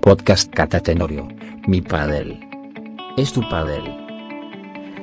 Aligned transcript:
Podcast 0.00 0.50
Cata 0.50 0.80
Tenorio, 0.80 1.28
mi 1.66 1.82
padel. 1.82 2.40
Es 3.18 3.32
tu 3.32 3.46
padel. 3.50 3.82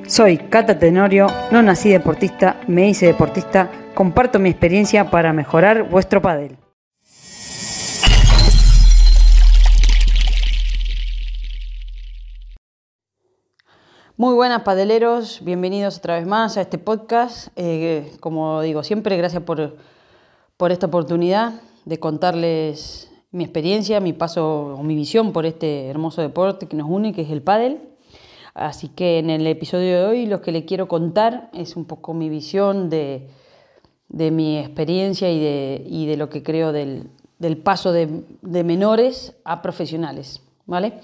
Soy 0.08 0.38
Cata 0.38 0.76
Tenorio, 0.78 1.28
no 1.52 1.62
nací 1.62 1.88
deportista, 1.88 2.60
me 2.66 2.88
hice 2.88 3.06
deportista, 3.06 3.70
comparto 3.94 4.40
mi 4.40 4.50
experiencia 4.50 5.08
para 5.08 5.32
mejorar 5.32 5.88
vuestro 5.88 6.20
padel. 6.20 6.58
Muy 14.16 14.34
buenas 14.34 14.62
padeleros, 14.62 15.44
bienvenidos 15.44 15.98
otra 15.98 16.16
vez 16.16 16.26
más 16.26 16.56
a 16.56 16.62
este 16.62 16.78
podcast. 16.78 17.48
Eh, 17.54 18.12
como 18.18 18.62
digo 18.62 18.82
siempre, 18.82 19.16
gracias 19.16 19.44
por, 19.44 19.76
por 20.56 20.72
esta 20.72 20.86
oportunidad 20.86 21.52
de 21.84 22.00
contarles 22.00 23.08
mi 23.30 23.44
experiencia, 23.44 24.00
mi 24.00 24.12
paso 24.12 24.74
o 24.78 24.82
mi 24.82 24.94
visión 24.94 25.32
por 25.32 25.44
este 25.44 25.88
hermoso 25.88 26.22
deporte 26.22 26.66
que 26.66 26.76
nos 26.76 26.88
une, 26.88 27.12
que 27.12 27.22
es 27.22 27.30
el 27.30 27.42
pádel. 27.42 27.80
Así 28.54 28.88
que 28.88 29.18
en 29.18 29.30
el 29.30 29.46
episodio 29.46 29.98
de 29.98 30.04
hoy 30.06 30.26
lo 30.26 30.40
que 30.40 30.50
le 30.50 30.64
quiero 30.64 30.88
contar 30.88 31.50
es 31.52 31.76
un 31.76 31.84
poco 31.84 32.14
mi 32.14 32.28
visión 32.28 32.90
de, 32.90 33.28
mi 34.08 34.58
experiencia 34.58 35.30
y 35.30 35.38
de, 35.38 36.06
de, 36.06 36.16
lo 36.16 36.28
que 36.28 36.42
creo 36.42 36.72
del, 36.72 37.10
paso 37.62 37.92
de, 37.92 38.08
menores 38.42 39.36
a 39.44 39.62
profesionales. 39.62 40.42
¿vale? 40.66 40.94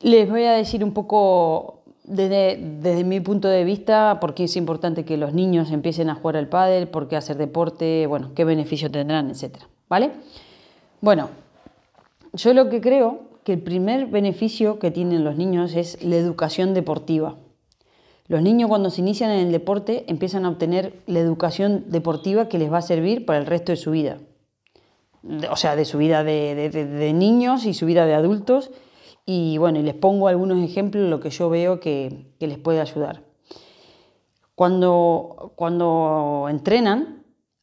Les 0.00 0.28
voy 0.28 0.44
a 0.44 0.52
decir 0.52 0.82
un 0.82 0.94
poco 0.94 1.84
desde, 2.02 2.56
desde, 2.56 3.04
mi 3.04 3.20
punto 3.20 3.48
de 3.48 3.62
vista 3.64 4.18
por 4.20 4.34
qué 4.34 4.44
es 4.44 4.56
importante 4.56 5.04
que 5.04 5.16
los 5.16 5.34
niños 5.34 5.70
empiecen 5.70 6.08
a 6.10 6.14
jugar 6.14 6.38
al 6.38 6.48
pádel, 6.48 6.88
por 6.88 7.06
qué 7.06 7.16
hacer 7.16 7.36
deporte, 7.36 8.06
bueno, 8.08 8.32
qué 8.34 8.44
beneficio 8.44 8.90
tendrán, 8.90 9.30
etcétera. 9.30 9.68
¿Vale? 9.88 10.12
Bueno, 11.00 11.30
yo 12.32 12.52
lo 12.52 12.68
que 12.68 12.80
creo 12.80 13.28
que 13.44 13.54
el 13.54 13.62
primer 13.62 14.06
beneficio 14.06 14.78
que 14.78 14.90
tienen 14.90 15.24
los 15.24 15.36
niños 15.36 15.74
es 15.74 16.02
la 16.04 16.16
educación 16.16 16.74
deportiva. 16.74 17.36
Los 18.26 18.42
niños 18.42 18.68
cuando 18.68 18.90
se 18.90 19.00
inician 19.00 19.30
en 19.30 19.46
el 19.46 19.52
deporte 19.52 20.04
empiezan 20.06 20.44
a 20.44 20.50
obtener 20.50 21.00
la 21.06 21.20
educación 21.20 21.84
deportiva 21.88 22.48
que 22.48 22.58
les 22.58 22.70
va 22.70 22.78
a 22.78 22.82
servir 22.82 23.24
para 23.24 23.38
el 23.38 23.46
resto 23.46 23.72
de 23.72 23.76
su 23.76 23.90
vida. 23.90 24.18
O 25.50 25.56
sea, 25.56 25.76
de 25.76 25.86
su 25.86 25.96
vida 25.96 26.22
de, 26.24 27.12
niños 27.14 27.64
y 27.64 27.72
su 27.72 27.86
vida 27.86 28.04
de 28.04 28.14
adultos. 28.14 28.70
Y 29.24 29.56
bueno, 29.56 29.78
y 29.78 29.82
les 29.82 29.94
pongo 29.94 30.28
algunos 30.28 30.62
ejemplos 30.62 31.04
de 31.04 31.10
lo 31.10 31.20
que 31.20 31.30
yo 31.30 31.48
veo 31.48 31.80
que, 31.80 32.26
que 32.38 32.46
les 32.46 32.58
puede 32.58 32.82
ayudar. 32.82 33.22
Cuando, 34.54 35.52
cuando 35.56 36.48
entrenan, 36.50 37.17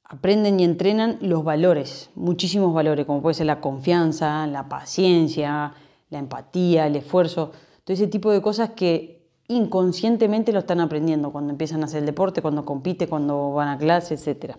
aprenden 0.08 0.60
y 0.60 0.64
entrenan 0.64 1.18
los 1.22 1.44
valores, 1.44 2.12
muchísimos 2.16 2.74
valores, 2.74 3.06
como 3.06 3.22
puede 3.22 3.34
ser 3.34 3.48
la 3.48 3.60
confianza, 3.60 4.46
la 4.48 4.70
paciencia, 4.70 5.74
la 6.10 6.20
empatía, 6.20 6.86
el 6.88 6.96
esfuerzo, 6.96 7.52
todo 7.84 7.94
ese 7.94 8.08
tipo 8.08 8.32
de 8.32 8.42
cosas 8.42 8.72
que 8.72 9.28
inconscientemente 9.48 10.52
lo 10.54 10.60
están 10.60 10.80
aprendiendo 10.80 11.32
cuando 11.32 11.52
empiezan 11.52 11.82
a 11.82 11.86
hacer 11.86 12.00
el 12.00 12.06
deporte, 12.06 12.42
cuando 12.42 12.66
compite, 12.66 13.08
cuando 13.08 13.54
van 13.54 13.68
a 13.68 13.78
clase, 13.78 14.14
etc. 14.16 14.56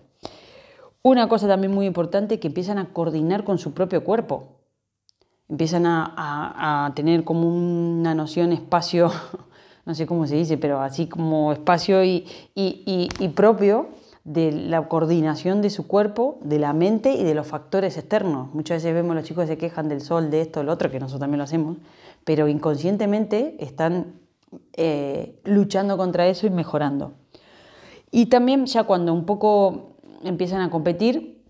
Una 1.01 1.29
cosa 1.29 1.47
también 1.47 1.73
muy 1.73 1.85
importante 1.85 2.39
que 2.39 2.47
empiezan 2.47 2.77
a 2.77 2.91
coordinar 2.93 3.43
con 3.43 3.57
su 3.57 3.73
propio 3.73 4.03
cuerpo. 4.03 4.59
Empiezan 5.49 5.85
a, 5.85 6.91
tener 6.93 7.23
como 7.23 7.47
una 7.47 8.13
noción 8.13 8.51
espacio, 8.51 9.09
no 9.85 9.95
sé 9.95 10.05
cómo 10.05 10.27
se 10.27 10.35
dice, 10.35 10.57
pero 10.57 10.81
así 10.81 11.07
como 11.07 11.53
espacio 11.53 12.03
y 12.03 13.31
propio 13.33 13.87
de 14.27 14.51
la 14.51 14.89
coordinación 14.89 15.61
de 15.61 15.69
su 15.69 15.87
cuerpo, 15.87 16.37
de 16.43 16.59
la 16.59 16.73
mente 16.73 17.13
y 17.13 17.23
de 17.23 17.33
los 17.33 17.47
factores 17.47 17.95
externos. 17.95 18.53
Muchas 18.53 18.83
veces 18.83 18.93
vemos 18.93 19.15
los 19.15 19.23
chicos 19.23 19.45
que 19.45 19.53
se 19.53 19.57
quejan 19.57 19.87
del 19.87 20.01
sol, 20.01 20.29
de 20.29 20.41
esto, 20.41 20.63
lo 20.63 20.73
otro, 20.73 20.91
que 20.91 20.99
nosotros 20.99 21.21
también 21.21 21.37
lo 21.37 21.45
hacemos, 21.45 21.77
pero 22.25 22.49
inconscientemente 22.49 23.55
están 23.59 24.19
eh, 24.73 25.39
luchando 25.45 25.95
contra 25.95 26.27
eso 26.27 26.45
y 26.45 26.49
mejorando. 26.49 27.13
Y 28.11 28.25
también 28.25 28.65
ya 28.65 28.83
cuando 28.83 29.13
un 29.13 29.25
poco 29.25 29.95
empiezan 30.25 30.59
a 30.59 30.69
competir, 30.69 31.41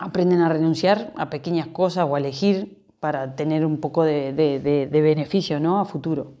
aprenden 0.00 0.40
a 0.40 0.48
renunciar 0.48 1.12
a 1.14 1.30
pequeñas 1.30 1.68
cosas 1.68 2.08
o 2.10 2.16
a 2.16 2.18
elegir 2.18 2.82
para 2.98 3.36
tener 3.36 3.64
un 3.64 3.78
poco 3.78 4.02
de, 4.02 4.32
de 4.32 5.00
beneficio 5.00 5.60
¿no? 5.60 5.78
a 5.78 5.84
futuro. 5.84 6.32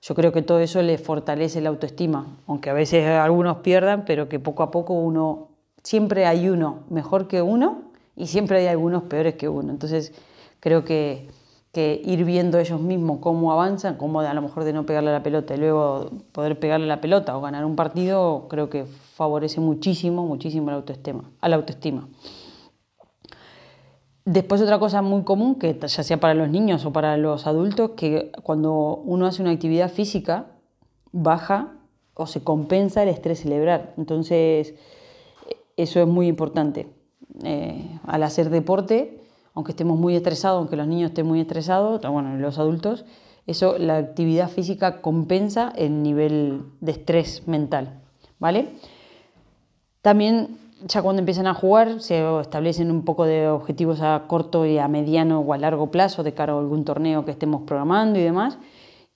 Yo 0.00 0.14
creo 0.14 0.32
que 0.32 0.42
todo 0.42 0.60
eso 0.60 0.80
le 0.82 0.96
fortalece 0.96 1.60
la 1.60 1.70
autoestima, 1.70 2.26
aunque 2.46 2.70
a 2.70 2.72
veces 2.72 3.06
algunos 3.06 3.58
pierdan, 3.58 4.04
pero 4.04 4.28
que 4.28 4.38
poco 4.38 4.62
a 4.62 4.70
poco 4.70 4.94
uno, 4.94 5.48
siempre 5.82 6.26
hay 6.26 6.48
uno 6.48 6.80
mejor 6.88 7.26
que 7.26 7.42
uno 7.42 7.82
y 8.14 8.28
siempre 8.28 8.58
hay 8.58 8.66
algunos 8.66 9.04
peores 9.04 9.34
que 9.34 9.48
uno. 9.48 9.72
Entonces 9.72 10.12
creo 10.60 10.84
que, 10.84 11.28
ir 11.74 12.24
viendo 12.24 12.58
ellos 12.58 12.80
mismos 12.80 13.20
cómo 13.20 13.52
avanzan, 13.52 13.94
cómo 13.94 14.18
a 14.18 14.34
lo 14.34 14.42
mejor 14.42 14.64
de 14.64 14.72
no 14.72 14.84
pegarle 14.84 15.12
la 15.12 15.22
pelota 15.22 15.54
y 15.54 15.58
luego 15.58 16.10
poder 16.32 16.58
pegarle 16.58 16.88
la 16.88 17.00
pelota 17.00 17.36
o 17.36 17.40
ganar 17.40 17.64
un 17.64 17.76
partido, 17.76 18.46
creo 18.48 18.68
que 18.68 18.84
favorece 19.14 19.60
muchísimo, 19.60 20.26
muchísimo 20.26 20.70
la 20.70 20.76
autoestima, 20.78 21.30
a 21.40 21.48
la 21.48 21.54
autoestima. 21.54 22.08
Después 24.30 24.60
otra 24.60 24.78
cosa 24.78 25.00
muy 25.00 25.22
común, 25.22 25.54
que 25.54 25.78
ya 25.80 26.02
sea 26.02 26.20
para 26.20 26.34
los 26.34 26.50
niños 26.50 26.84
o 26.84 26.92
para 26.92 27.16
los 27.16 27.46
adultos, 27.46 27.92
que 27.96 28.30
cuando 28.42 29.00
uno 29.06 29.24
hace 29.24 29.40
una 29.40 29.52
actividad 29.52 29.90
física, 29.90 30.48
baja 31.12 31.72
o 32.12 32.26
se 32.26 32.44
compensa 32.44 33.02
el 33.02 33.08
estrés 33.08 33.40
cerebral. 33.40 33.94
Entonces, 33.96 34.74
eso 35.78 36.02
es 36.02 36.06
muy 36.06 36.26
importante. 36.26 36.88
Eh, 37.42 37.98
al 38.06 38.22
hacer 38.22 38.50
deporte, 38.50 39.18
aunque 39.54 39.72
estemos 39.72 39.98
muy 39.98 40.14
estresados, 40.14 40.58
aunque 40.58 40.76
los 40.76 40.86
niños 40.86 41.08
estén 41.08 41.24
muy 41.26 41.40
estresados, 41.40 42.02
bueno, 42.02 42.36
los 42.36 42.58
adultos, 42.58 43.06
eso, 43.46 43.78
la 43.78 43.96
actividad 43.96 44.50
física 44.50 45.00
compensa 45.00 45.72
el 45.74 46.02
nivel 46.02 46.64
de 46.82 46.92
estrés 46.92 47.48
mental, 47.48 48.02
¿vale? 48.38 48.74
También 50.02 50.58
ya 50.86 51.02
cuando 51.02 51.20
empiezan 51.20 51.46
a 51.46 51.54
jugar 51.54 52.00
se 52.00 52.40
establecen 52.40 52.90
un 52.90 53.04
poco 53.04 53.24
de 53.24 53.48
objetivos 53.48 54.00
a 54.00 54.24
corto 54.28 54.64
y 54.66 54.78
a 54.78 54.88
mediano 54.88 55.40
o 55.40 55.52
a 55.52 55.58
largo 55.58 55.90
plazo 55.90 56.22
de 56.22 56.34
cara 56.34 56.52
a 56.52 56.58
algún 56.58 56.84
torneo 56.84 57.24
que 57.24 57.30
estemos 57.30 57.62
programando 57.62 58.18
y 58.18 58.22
demás. 58.22 58.58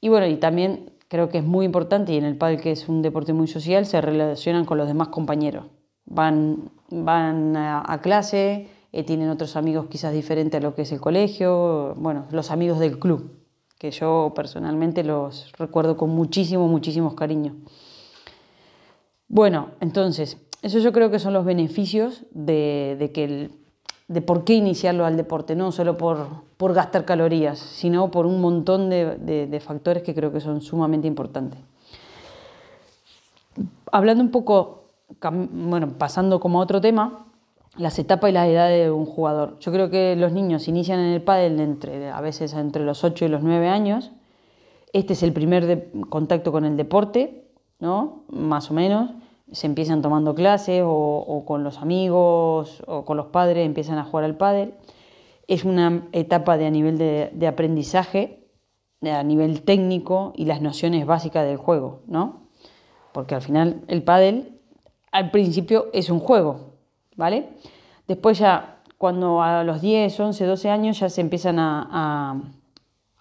Y 0.01 0.09
bueno, 0.09 0.27
y 0.27 0.37
también 0.37 0.91
creo 1.09 1.29
que 1.29 1.39
es 1.39 1.45
muy 1.45 1.67
importante 1.67 2.13
y 2.13 2.17
en 2.17 2.25
el 2.25 2.37
pádel 2.37 2.61
que 2.61 2.73
es 2.73 2.89
un 2.89 3.03
deporte 3.03 3.33
muy 3.33 3.47
social 3.47 3.87
se 3.87 4.01
relacionan 4.01 4.65
con 4.65 4.79
los 4.79 4.89
demás 4.89 5.09
compañeros. 5.09 5.67
Van, 6.05 6.71
van 6.91 7.57
a, 7.57 8.01
clase, 8.03 8.69
eh, 8.91 9.05
tienen 9.05 9.29
otros 9.29 9.55
amigos 9.55 9.87
quizás 9.89 10.13
diferentes 10.13 10.61
a 10.61 10.63
lo 10.63 10.75
que 10.75 10.83
es 10.83 10.93
el 10.93 11.01
colegio, 11.01 11.95
bueno, 11.97 12.27
los 12.33 12.51
amigos 12.51 12.81
del 12.81 12.99
club, 12.99 13.31
que 13.79 13.93
yo 13.93 14.33
personalmente 14.35 15.05
los 15.05 15.53
recuerdo 15.59 15.97
con 15.97 16.11
muchísimo, 16.11 16.67
muchísimos 16.67 17.15
cariños. 17.15 17.55
Bueno, 19.29 19.69
entonces, 19.81 20.37
eso 20.63 20.79
yo 20.79 20.93
creo 20.93 21.11
que 21.11 21.19
son 21.19 21.33
los 21.33 21.45
beneficios 21.45 22.25
de, 22.31 23.11
que 23.13 23.51
de 24.07 24.23
por 24.23 24.45
qué 24.45 24.55
iniciarlo 24.55 25.05
al 25.05 25.17
deporte, 25.17 25.57
no 25.57 25.73
solo 25.73 25.97
por, 25.97 26.29
por 26.57 26.73
gastar 26.73 27.05
calorías, 27.05 27.59
sino 27.59 28.13
por 28.13 28.27
un 28.27 28.41
montón 28.41 28.89
de, 28.89 29.63
factores 29.65 30.05
que 30.05 30.15
creo 30.15 30.33
que 30.33 30.41
son 30.41 30.61
sumamente 30.61 31.09
importantes. 31.09 31.59
Hablando 33.91 34.23
un 34.23 34.31
poco, 34.31 34.85
bueno, 35.21 35.99
pasando 35.99 36.39
como 36.39 36.61
a 36.61 36.63
otro 36.63 36.81
tema, 36.81 37.27
las 37.77 37.99
etapas 37.99 38.31
y 38.31 38.33
las 38.33 38.49
edades 38.49 38.85
de 38.85 38.91
un 38.91 39.05
jugador. 39.05 39.59
Yo 39.59 39.73
creo 39.73 39.91
que 39.91 40.15
los 40.15 40.33
niños 40.33 40.69
inician 40.69 41.01
en 41.01 41.13
el 41.13 41.23
pádel 41.23 41.59
entre, 41.59 42.11
a 42.11 42.21
veces 42.21 42.55
entre 42.55 42.85
los 42.85 43.03
8 43.03 43.25
y 43.25 43.29
los 43.29 43.43
9 43.43 43.69
años. 43.69 44.13
Este 44.93 45.15
es 45.15 45.23
el 45.23 45.33
primer 45.33 45.91
contacto 46.09 46.53
con 46.53 46.65
el 46.65 46.77
deporte, 46.77 47.49
¿no? 47.81 48.25
Más 48.29 48.71
o 48.71 48.75
menos 48.75 49.11
se 49.53 49.67
empiezan 49.67 50.03
tomando 50.03 50.35
clases 50.35 50.83
o, 50.85 51.45
con 51.47 51.63
los 51.63 51.79
amigos 51.79 52.83
o 52.87 53.05
con 53.05 53.17
los 53.17 53.27
padres 53.27 53.67
empiezan 53.67 53.99
a 53.99 54.05
jugar 54.05 54.25
al 54.25 54.37
pádel. 54.37 54.75
Es 55.47 55.65
una 55.65 56.09
etapa 56.13 56.57
de, 56.57 56.67
a 56.67 56.71
nivel 56.71 56.99
de, 56.99 57.47
aprendizaje, 57.47 58.49
a 59.03 59.23
nivel 59.23 59.63
técnico 59.63 60.33
y 60.37 60.47
las 60.47 60.63
nociones 60.63 61.07
básicas 61.07 61.45
del 61.45 61.57
juego, 61.57 62.01
¿no? 62.07 62.49
Porque 63.13 63.35
al 63.35 63.43
final 63.43 63.83
el 63.89 64.03
pádel 64.03 64.61
al 65.11 65.31
principio 65.31 65.89
es 65.93 66.09
un 66.09 66.21
juego, 66.21 66.75
¿vale? 67.17 67.51
Después 68.09 68.39
ya 68.39 68.79
cuando 68.97 69.43
a 69.43 69.65
los 69.65 69.83
10, 69.83 70.19
11, 70.19 70.45
12 70.47 70.71
años 70.71 70.99
ya 70.99 71.11
se 71.11 71.21
empiezan 71.21 71.59
a, 71.59 72.41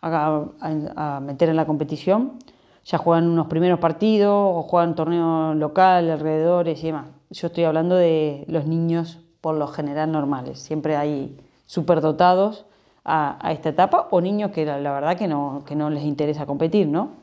a 0.02 1.20
meter 1.22 1.50
en 1.50 1.56
la 1.56 1.66
competición, 1.66 2.40
ya 2.86 2.98
juegan 2.98 3.28
unos 3.28 3.48
primeros 3.48 3.80
partidos 3.80 4.34
o 4.34 4.64
juegan 4.64 4.96
torneo 4.96 5.54
local, 5.54 6.10
alrededores 6.10 6.84
y 6.84 6.88
demás. 6.88 7.08
Yo 7.30 7.48
estoy 7.48 7.64
hablando 7.64 7.96
de 7.96 8.46
los 8.48 8.66
niños 8.66 9.20
por 9.40 9.56
lo 9.56 9.68
general 9.68 10.12
normales. 10.12 10.60
Siempre 10.60 10.96
hay 10.96 11.38
superdotados 11.66 12.66
a, 13.04 13.38
a 13.46 13.52
esta 13.52 13.70
etapa 13.70 14.08
o 14.12 14.22
niños 14.22 14.52
que 14.52 14.66
la, 14.66 14.78
verdad 14.78 15.18
que 15.18 15.28
no, 15.28 15.64
que 15.66 15.76
no 15.76 15.90
les 15.90 16.04
interesa 16.04 16.46
competir, 16.46 16.88
¿no? 16.88 17.22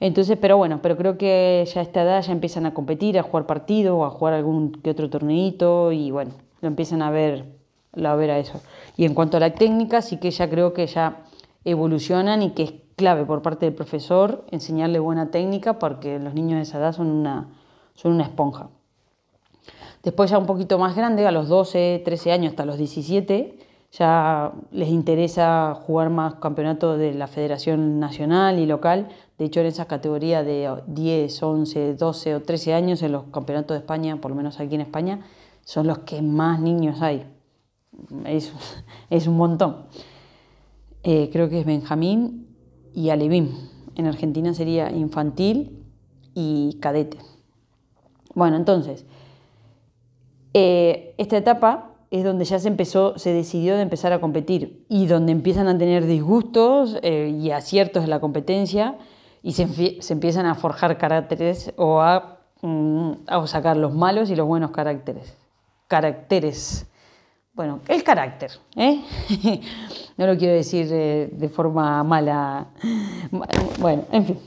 Entonces, 0.00 0.36
pero 0.38 0.56
bueno, 0.56 0.80
pero 0.82 0.96
creo 0.96 1.16
que 1.16 1.66
ya 1.72 1.80
a 1.80 1.82
esta 1.82 2.02
edad 2.02 2.22
ya 2.22 2.32
empiezan 2.32 2.66
a 2.66 2.74
competir, 2.74 3.18
a 3.18 3.22
jugar 3.22 3.46
partidos 3.46 3.96
o 3.96 4.04
a 4.04 4.10
jugar 4.10 4.34
algún 4.34 4.72
que 4.72 4.90
otro 4.90 5.08
torneito 5.08 5.92
y 5.92 6.10
bueno, 6.10 6.32
lo 6.60 6.68
empiezan 6.68 7.00
a 7.00 7.10
ver 7.10 7.46
la 7.94 8.14
ver 8.16 8.30
a 8.30 8.38
eso. 8.38 8.60
Y 8.96 9.04
en 9.04 9.14
cuanto 9.14 9.36
a 9.36 9.40
la 9.40 9.54
técnica, 9.54 10.02
sí 10.02 10.18
que 10.18 10.30
ya 10.30 10.50
creo 10.50 10.74
que 10.74 10.86
ya 10.86 11.22
evolucionan 11.64 12.42
y 12.42 12.50
que 12.50 12.83
clave 12.96 13.24
por 13.24 13.42
parte 13.42 13.66
del 13.66 13.74
profesor 13.74 14.44
enseñarle 14.50 14.98
buena 14.98 15.30
técnica 15.30 15.78
porque 15.78 16.18
los 16.18 16.34
niños 16.34 16.56
de 16.56 16.62
esa 16.62 16.78
edad 16.78 16.92
son 16.92 17.08
una, 17.08 17.48
son 17.94 18.12
una 18.12 18.24
esponja. 18.24 18.68
Después 20.02 20.30
ya 20.30 20.38
un 20.38 20.46
poquito 20.46 20.78
más 20.78 20.94
grande, 20.94 21.26
a 21.26 21.32
los 21.32 21.48
12, 21.48 22.02
13 22.04 22.32
años 22.32 22.50
hasta 22.50 22.66
los 22.66 22.76
17, 22.76 23.58
ya 23.92 24.52
les 24.70 24.88
interesa 24.88 25.74
jugar 25.86 26.10
más 26.10 26.34
campeonatos 26.34 26.98
de 26.98 27.14
la 27.14 27.26
Federación 27.26 28.00
Nacional 28.00 28.58
y 28.58 28.66
local. 28.66 29.08
De 29.38 29.46
hecho, 29.46 29.60
en 29.60 29.66
esa 29.66 29.86
categoría 29.86 30.42
de 30.42 30.70
10, 30.88 31.42
11, 31.42 31.94
12 31.94 32.34
o 32.34 32.42
13 32.42 32.74
años, 32.74 33.02
en 33.02 33.12
los 33.12 33.24
campeonatos 33.32 33.76
de 33.76 33.78
España, 33.78 34.20
por 34.20 34.30
lo 34.30 34.36
menos 34.36 34.60
aquí 34.60 34.74
en 34.74 34.82
España, 34.82 35.20
son 35.64 35.86
los 35.86 36.00
que 36.00 36.20
más 36.20 36.60
niños 36.60 37.00
hay. 37.00 37.26
Es, 38.26 38.52
es 39.10 39.26
un 39.26 39.38
montón. 39.38 39.84
Eh, 41.02 41.30
creo 41.32 41.48
que 41.48 41.60
es 41.60 41.66
Benjamín 41.66 42.43
y 42.94 43.10
Alevín. 43.10 43.70
En 43.96 44.06
Argentina 44.06 44.54
sería 44.54 44.90
infantil 44.90 45.84
y 46.34 46.78
cadete. 46.80 47.18
Bueno, 48.34 48.56
entonces, 48.56 49.04
eh, 50.52 51.14
esta 51.18 51.36
etapa 51.36 51.90
es 52.10 52.24
donde 52.24 52.44
ya 52.44 52.58
se 52.58 52.68
empezó, 52.68 53.18
se 53.18 53.32
decidió 53.32 53.76
de 53.76 53.82
empezar 53.82 54.12
a 54.12 54.20
competir 54.20 54.84
y 54.88 55.06
donde 55.06 55.32
empiezan 55.32 55.68
a 55.68 55.76
tener 55.76 56.06
disgustos 56.06 56.98
eh, 57.02 57.36
y 57.40 57.50
aciertos 57.50 58.04
en 58.04 58.10
la 58.10 58.20
competencia 58.20 58.96
y 59.42 59.52
se, 59.52 59.66
empiezan 60.12 60.46
a 60.46 60.54
forjar 60.54 60.96
caracteres 60.96 61.72
o 61.76 62.00
a, 62.00 62.38
mm, 62.62 63.12
a 63.26 63.46
sacar 63.46 63.76
los 63.76 63.94
malos 63.94 64.30
y 64.30 64.36
los 64.36 64.46
buenos 64.46 64.70
caracteres. 64.70 65.36
Caracteres 65.88 66.86
bueno, 67.54 67.80
el 67.86 68.02
carácter, 68.02 68.50
¿eh? 68.74 69.00
no 70.16 70.26
lo 70.26 70.36
quiero 70.36 70.54
decir 70.54 70.88
de 70.88 71.48
forma 71.48 72.02
mala. 72.02 72.66
Bueno, 73.78 74.04
en 74.10 74.24
fin. 74.26 74.38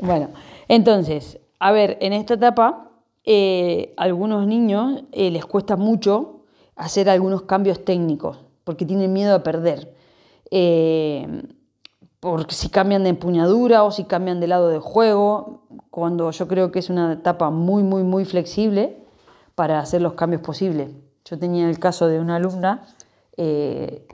Bueno, 0.00 0.28
entonces, 0.66 1.38
a 1.60 1.70
ver, 1.70 1.98
en 2.00 2.12
esta 2.12 2.34
etapa, 2.34 2.90
eh, 3.24 3.94
algunos 3.96 4.46
niños 4.46 5.04
eh, 5.12 5.30
les 5.30 5.46
cuesta 5.46 5.76
mucho 5.76 6.40
hacer 6.74 7.08
algunos 7.08 7.42
cambios 7.42 7.84
técnicos, 7.84 8.38
porque 8.64 8.84
tienen 8.84 9.12
miedo 9.12 9.34
a 9.36 9.42
perder. 9.44 9.94
porque 12.18 12.54
si 12.54 12.68
cambian 12.70 13.04
de 13.04 13.10
empuñadura 13.10 13.84
o 13.84 13.92
si 13.92 14.04
cambian 14.04 14.40
de 14.40 14.48
lado 14.48 14.68
de 14.68 14.80
juego, 14.80 15.62
cuando 15.90 16.30
yo 16.32 16.48
creo 16.48 16.72
que 16.72 16.80
es 16.80 16.90
una 16.90 17.12
etapa 17.12 17.50
muy, 17.50 17.84
muy, 17.84 18.02
muy 18.02 18.24
flexible 18.24 18.96
para 19.54 19.78
hacer 19.78 20.02
los 20.02 20.14
cambios 20.14 20.42
posibles. 20.42 20.90
Yo 21.24 21.38
tenía 21.38 21.68
el 21.68 21.78
caso 21.78 22.08
de 22.08 22.20
una 22.20 22.36
alumna 22.36 22.82
eh, 23.36 24.06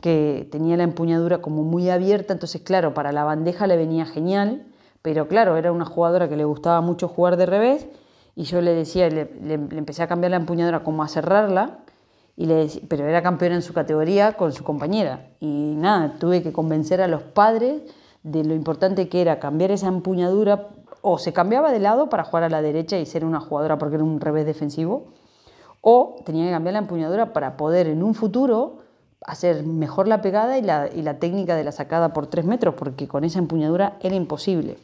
que 0.00 0.48
tenía 0.50 0.76
la 0.76 0.84
empuñadura 0.84 1.38
como 1.38 1.62
muy 1.62 1.90
abierta, 1.90 2.32
entonces 2.32 2.62
claro, 2.62 2.94
para 2.94 3.12
la 3.12 3.24
bandeja 3.24 3.66
le 3.66 3.76
venía 3.76 4.06
genial, 4.06 4.66
pero 5.02 5.26
claro, 5.26 5.56
era 5.56 5.72
una 5.72 5.84
jugadora 5.84 6.28
que 6.28 6.36
le 6.36 6.44
gustaba 6.44 6.80
mucho 6.80 7.08
jugar 7.08 7.36
de 7.36 7.46
revés 7.46 7.86
y 8.34 8.44
yo 8.44 8.60
le 8.60 8.74
decía, 8.74 9.08
le, 9.10 9.28
empecé 9.52 10.02
a 10.02 10.08
cambiar 10.08 10.30
la 10.30 10.36
empuñadura 10.36 10.82
como 10.82 11.02
a 11.02 11.08
cerrarla, 11.08 11.78
y 12.34 12.46
le 12.46 12.66
pero 12.88 13.06
era 13.06 13.22
campeona 13.22 13.56
en 13.56 13.62
su 13.62 13.74
categoría 13.74 14.32
con 14.32 14.52
su 14.52 14.64
compañera. 14.64 15.28
Y 15.40 15.74
nada, 15.76 16.14
tuve 16.18 16.42
que 16.42 16.52
convencer 16.52 17.02
a 17.02 17.08
los 17.08 17.22
padres 17.22 17.82
de 18.22 18.42
lo 18.44 18.54
importante 18.54 19.08
que 19.08 19.20
era 19.20 19.38
cambiar 19.38 19.70
esa 19.70 19.88
empuñadura, 19.88 20.68
o 21.02 21.18
se 21.18 21.32
cambiaba 21.32 21.72
de 21.72 21.80
lado 21.80 22.08
para 22.08 22.24
jugar 22.24 22.44
a 22.44 22.48
la 22.48 22.62
derecha 22.62 22.98
y 22.98 23.06
ser 23.06 23.24
una 23.24 23.40
jugadora 23.40 23.76
porque 23.76 23.96
era 23.96 24.04
un 24.04 24.20
revés 24.20 24.46
defensivo, 24.46 25.08
o 25.82 26.16
tenía 26.24 26.46
que 26.46 26.52
cambiar 26.52 26.72
la 26.72 26.78
empuñadura 26.78 27.32
para 27.34 27.58
poder 27.58 27.88
en 27.88 28.02
un 28.02 28.14
futuro 28.14 28.78
hacer 29.26 29.64
mejor 29.64 30.08
la 30.08 30.22
pegada 30.22 30.56
y 30.58 30.62
la, 30.62 31.18
técnica 31.18 31.54
de 31.56 31.64
la 31.64 31.72
sacada 31.72 32.12
por 32.12 32.28
tres 32.28 32.44
metros, 32.44 32.74
porque 32.74 33.06
con 33.06 33.24
esa 33.24 33.38
empuñadura 33.38 33.98
era 34.00 34.14
imposible. 34.14 34.78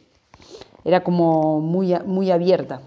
Era 0.83 1.03
como 1.03 1.59
muy, 1.59 1.95
muy 2.05 2.31
abierta. 2.31 2.81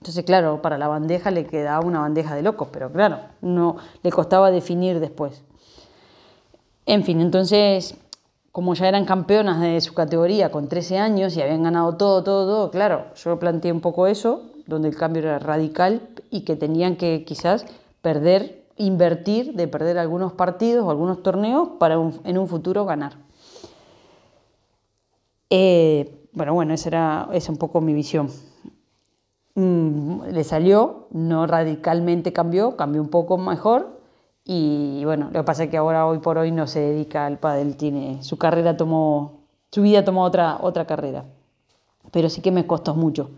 Entonces, 0.00 0.24
claro, 0.24 0.60
para 0.60 0.76
la 0.76 0.88
bandeja 0.88 1.30
le 1.30 1.46
quedaba 1.46 1.84
una 1.84 2.00
bandeja 2.00 2.34
de 2.34 2.42
locos, 2.42 2.68
pero 2.70 2.92
claro, 2.92 3.18
no 3.40 3.76
le 4.02 4.10
costaba 4.10 4.50
definir 4.50 5.00
después. 5.00 5.42
En 6.84 7.02
fin, 7.02 7.20
entonces, 7.20 7.96
como 8.52 8.74
ya 8.74 8.88
eran 8.88 9.04
campeonas 9.04 9.60
de 9.60 9.80
su 9.80 9.94
categoría 9.94 10.50
con 10.50 10.68
13 10.68 10.98
años 10.98 11.36
y 11.36 11.42
habían 11.42 11.62
ganado 11.62 11.96
todo, 11.96 12.22
todo, 12.22 12.46
todo, 12.46 12.70
claro, 12.70 13.06
yo 13.16 13.38
planteé 13.38 13.72
un 13.72 13.80
poco 13.80 14.06
eso 14.06 14.42
donde 14.66 14.88
el 14.88 14.96
cambio 14.96 15.22
era 15.22 15.38
radical 15.38 16.08
y 16.30 16.42
que 16.42 16.56
tenían 16.56 16.96
que 16.96 17.24
quizás 17.24 17.66
perder, 18.02 18.64
invertir, 18.76 19.54
de 19.54 19.68
perder 19.68 19.98
algunos 19.98 20.32
partidos 20.32 20.84
o 20.84 20.90
algunos 20.90 21.22
torneos 21.22 21.70
para 21.78 21.94
en 21.94 22.38
un 22.38 22.48
futuro 22.48 22.84
ganar. 22.84 23.14
Eh, 25.50 26.28
bueno, 26.32 26.54
bueno, 26.54 26.74
esa 26.74 26.88
era 26.88 27.28
esa 27.32 27.52
un 27.52 27.58
poco 27.58 27.80
mi 27.80 27.94
visión. 27.94 28.28
Mm, 29.54 30.24
le 30.32 30.44
salió, 30.44 31.06
no 31.12 31.46
radicalmente 31.46 32.32
cambió, 32.32 32.76
cambió 32.76 33.00
un 33.00 33.08
poco 33.08 33.38
mejor 33.38 33.96
y 34.44 35.02
bueno, 35.04 35.26
lo 35.32 35.40
que 35.40 35.44
pasa 35.44 35.64
es 35.64 35.70
que 35.70 35.76
ahora 35.76 36.06
hoy 36.06 36.18
por 36.18 36.38
hoy 36.38 36.52
no 36.52 36.66
se 36.66 36.80
dedica 36.80 37.26
al 37.26 37.38
pádel, 37.38 37.76
tiene 37.76 38.22
su 38.22 38.36
carrera 38.36 38.76
tomó, 38.76 39.40
su 39.72 39.82
vida 39.82 40.04
tomó 40.04 40.24
otra, 40.24 40.58
otra 40.60 40.86
carrera, 40.86 41.24
pero 42.12 42.28
sí 42.28 42.42
que 42.42 42.52
me 42.52 42.66
costó 42.66 42.94
mucho. 42.94 43.30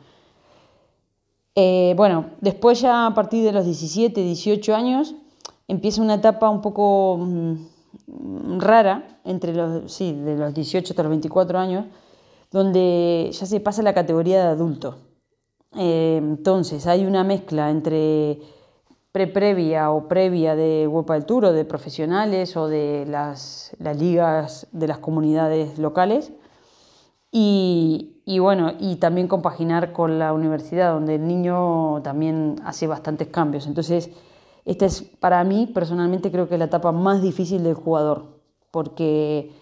Eh, 1.61 1.95
bueno, 1.97 2.27
después 2.41 2.81
ya 2.81 3.09
a 3.09 3.15
partir 3.15 3.43
de 3.43 3.51
los 3.51 3.65
17, 3.65 4.23
18 4.23 4.77
años 4.77 5.17
empieza 5.67 6.01
una 6.01 6.15
etapa 6.15 6.49
un 6.51 6.61
poco 6.61 7.19
mm, 7.19 8.61
rara, 8.61 9.19
entre 9.25 9.53
los, 9.53 9.93
sí, 9.93 10.13
de 10.13 10.37
los 10.37 10.55
18 10.55 10.93
hasta 10.93 11.03
los 11.03 11.11
24 11.11 11.59
años, 11.59 11.87
donde 12.53 13.31
ya 13.33 13.45
se 13.45 13.59
pasa 13.59 13.81
a 13.81 13.85
la 13.85 13.93
categoría 13.93 14.41
de 14.41 14.49
adulto. 14.51 14.99
Eh, 15.77 16.19
entonces 16.19 16.87
hay 16.87 17.05
una 17.05 17.25
mezcla 17.25 17.71
entre 17.71 18.39
pre-previa 19.11 19.91
o 19.91 20.07
previa 20.07 20.55
de 20.55 20.87
Huepa 20.87 21.15
del 21.15 21.27
Tour 21.27 21.47
o 21.47 21.53
de 21.53 21.65
profesionales 21.65 22.57
o 22.57 22.69
de 22.69 23.05
las 23.09 23.77
ligas 23.97 24.69
de 24.71 24.87
las 24.87 24.99
comunidades 24.99 25.77
locales 25.77 26.31
y, 27.31 28.39
bueno, 28.41 28.73
y 28.81 28.97
también 28.97 29.29
compaginar 29.29 29.93
con 29.93 30.19
la 30.19 30.33
universidad, 30.33 30.95
donde 30.95 31.17
el 31.17 31.29
niño 31.29 32.01
también 32.03 32.57
hace 32.65 32.87
bastantes 32.87 33.29
cambios. 33.29 33.67
Entonces, 33.67 34.11
esta 34.65 34.87
es 34.87 35.03
para 35.03 35.45
mí, 35.45 35.67
personalmente, 35.67 36.31
creo 36.31 36.49
que 36.49 36.55
es 36.55 36.59
la 36.59 36.67
etapa 36.67 36.91
más 36.93 37.21
difícil 37.21 37.63
del 37.63 37.75
jugador, 37.75 38.41
porque 38.71 39.53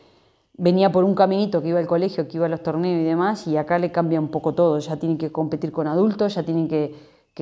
venía 0.55 0.93
por 0.93 1.05
un 1.05 1.15
caminito 1.15 1.61
que 1.61 1.69
iba 1.69 1.81
al 1.81 1.87
colegio, 1.87 2.29
que 2.29 2.37
iba 2.37 2.47
a 2.47 2.49
los 2.49 2.63
torneos 2.63 3.01
y 3.01 3.05
demás, 3.05 3.47
y 3.47 3.57
acá 3.57 3.79
le 3.79 3.91
cambia 3.91 4.21
un 4.21 4.29
poco 4.29 4.55
todo. 4.55 4.79
Ya 4.79 4.97
tiene 4.97 5.19
que 5.19 5.33
competir 5.33 5.73
con 5.73 5.89
adultos, 5.89 6.37
ya 6.37 6.45
tienen 6.45 6.69
que 6.69 6.95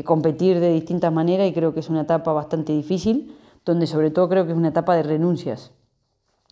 competir 0.05 0.59
de 0.59 0.73
distintas 0.73 1.13
maneras, 1.13 1.49
y 1.49 1.53
creo 1.53 1.75
que 1.75 1.81
es 1.81 1.91
una 1.91 2.03
etapa 2.03 2.33
bastante 2.33 2.73
difícil, 2.73 3.37
donde 3.65 3.87
sobre 3.87 4.11
todo 4.11 4.29
creo 4.29 4.47
que 4.47 4.53
es 4.53 4.59
una 4.59 4.69
etapa 4.69 4.97
de 4.97 5.03
renuncias 5.03 5.74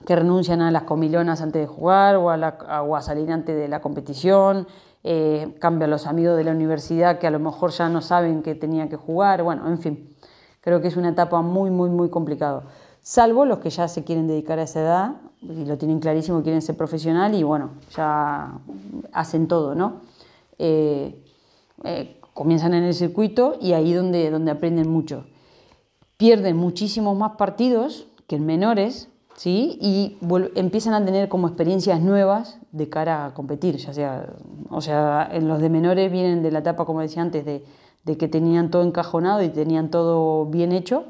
que 0.05 0.17
renuncian 0.17 0.61
a 0.61 0.71
las 0.71 0.83
comilonas 0.85 1.41
antes 1.41 1.63
de 1.63 1.67
jugar 1.67 2.17
o 2.17 2.31
a, 2.31 2.37
la, 2.37 2.49
a 2.69 3.03
salir 3.03 3.31
antes 3.31 3.57
de 3.57 3.69
la 3.69 3.81
competición, 3.81 4.67
eh, 5.05 5.57
cambian 5.59 5.91
los 5.91 6.07
amigos 6.07 6.37
de 6.37 6.45
la 6.45 6.53
universidad 6.53 7.19
que 7.19 7.27
a 7.27 7.31
lo 7.31 7.39
mejor 7.39 7.71
ya 7.71 7.89
no 7.89 8.01
saben 8.01 8.43
que 8.43 8.55
tenían 8.55 8.89
que 8.89 8.97
jugar, 8.97 9.43
bueno, 9.43 9.69
en 9.69 9.79
fin, 9.79 10.17
creo 10.61 10.81
que 10.81 10.89
es 10.89 10.97
una 10.97 11.11
etapa 11.11 11.43
muy, 11.43 11.71
muy, 11.71 11.91
muy 11.91 12.09
complicada. 12.09 12.65
Salvo 13.01 13.45
los 13.45 13.59
que 13.59 13.71
ya 13.71 13.89
se 13.89 14.05
quieren 14.05 14.29
dedicar 14.29 14.61
a 14.61 14.63
esa 14.63 14.81
edad 14.81 15.17
y 15.41 15.65
lo 15.65 15.77
tienen 15.77 15.99
clarísimo, 15.99 16.43
quieren 16.43 16.63
ser 16.63 16.77
profesional 16.77 17.35
y 17.35 17.43
bueno, 17.43 17.71
ya 17.97 18.61
hacen 19.13 19.49
todo, 19.49 19.75
¿no? 19.75 20.03
Eh, 20.59 21.21
eh, 21.83 22.21
comienzan 22.33 22.75
en 22.75 22.85
el 22.85 22.95
circuito 22.95 23.57
y 23.61 23.73
ahí 23.73 23.93
donde, 23.93 24.31
donde 24.31 24.53
aprenden 24.53 24.89
mucho. 24.89 25.27
Pierden 26.17 26.57
muchísimos 26.57 27.17
más 27.19 27.33
partidos 27.33 28.07
que 28.29 28.37
en 28.37 28.47
menores, 28.47 29.09
¿sí? 29.37 29.79
y 29.81 30.19
empiezan 30.55 30.95
a 30.95 31.05
tener 31.05 31.29
como 31.29 31.49
experiencias 31.49 32.01
nuevas 32.01 32.59
de 32.73 32.89
cara 32.89 33.27
a 33.27 33.35
competir, 33.35 33.77
ya 33.77 33.93
sea, 33.93 34.35
o 34.71 34.81
sea, 34.81 35.29
en 35.33 35.49
los 35.49 35.61
de 35.61 35.69
menores 35.69 36.11
vienen 36.11 36.43
de 36.43 36.51
la 36.51 36.61
etapa, 36.61 36.85
como 36.85 37.01
decía 37.01 37.23
antes, 37.23 37.45
de, 37.45 37.65
que 38.17 38.29
tenían 38.29 38.71
todo 38.71 38.83
encajonado 38.83 39.43
y 39.43 39.49
tenían 39.49 39.91
todo 39.91 40.47
bien 40.47 40.73
hecho, 40.73 41.05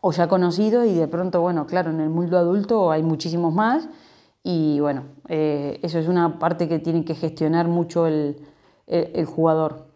o 0.00 0.12
ya 0.12 0.28
conocido, 0.28 0.84
y 0.84 0.94
de 0.94 1.08
pronto, 1.08 1.40
bueno, 1.40 1.66
claro, 1.66 1.90
en 1.90 2.00
el 2.00 2.10
mundo 2.10 2.38
adulto 2.38 2.90
hay 2.90 3.02
muchísimos 3.02 3.54
más, 3.54 3.88
y 4.42 4.80
bueno, 4.80 5.04
eh, 5.28 5.78
eso 5.82 5.98
es 5.98 6.08
una 6.08 6.38
parte 6.38 6.68
que 6.68 6.80
tiene 6.80 7.04
que 7.04 7.14
gestionar 7.14 7.68
mucho 7.68 8.06
el, 8.06 8.36
jugador. 9.26 9.86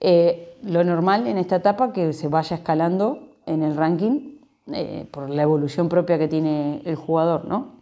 Eh, 0.00 0.58
lo 0.62 0.82
normal 0.84 1.26
en 1.26 1.38
esta 1.38 1.56
etapa 1.56 1.92
que 1.92 2.12
se 2.12 2.28
vaya 2.28 2.56
escalando 2.56 3.30
en 3.46 3.62
el 3.62 3.76
ranking 3.76 4.39
eh, 4.72 5.08
por 5.10 5.30
la 5.30 5.42
evolución 5.42 5.88
propia 5.88 6.18
que 6.18 6.28
tiene 6.28 6.82
el 6.84 6.96
jugador, 6.96 7.44
¿no? 7.44 7.80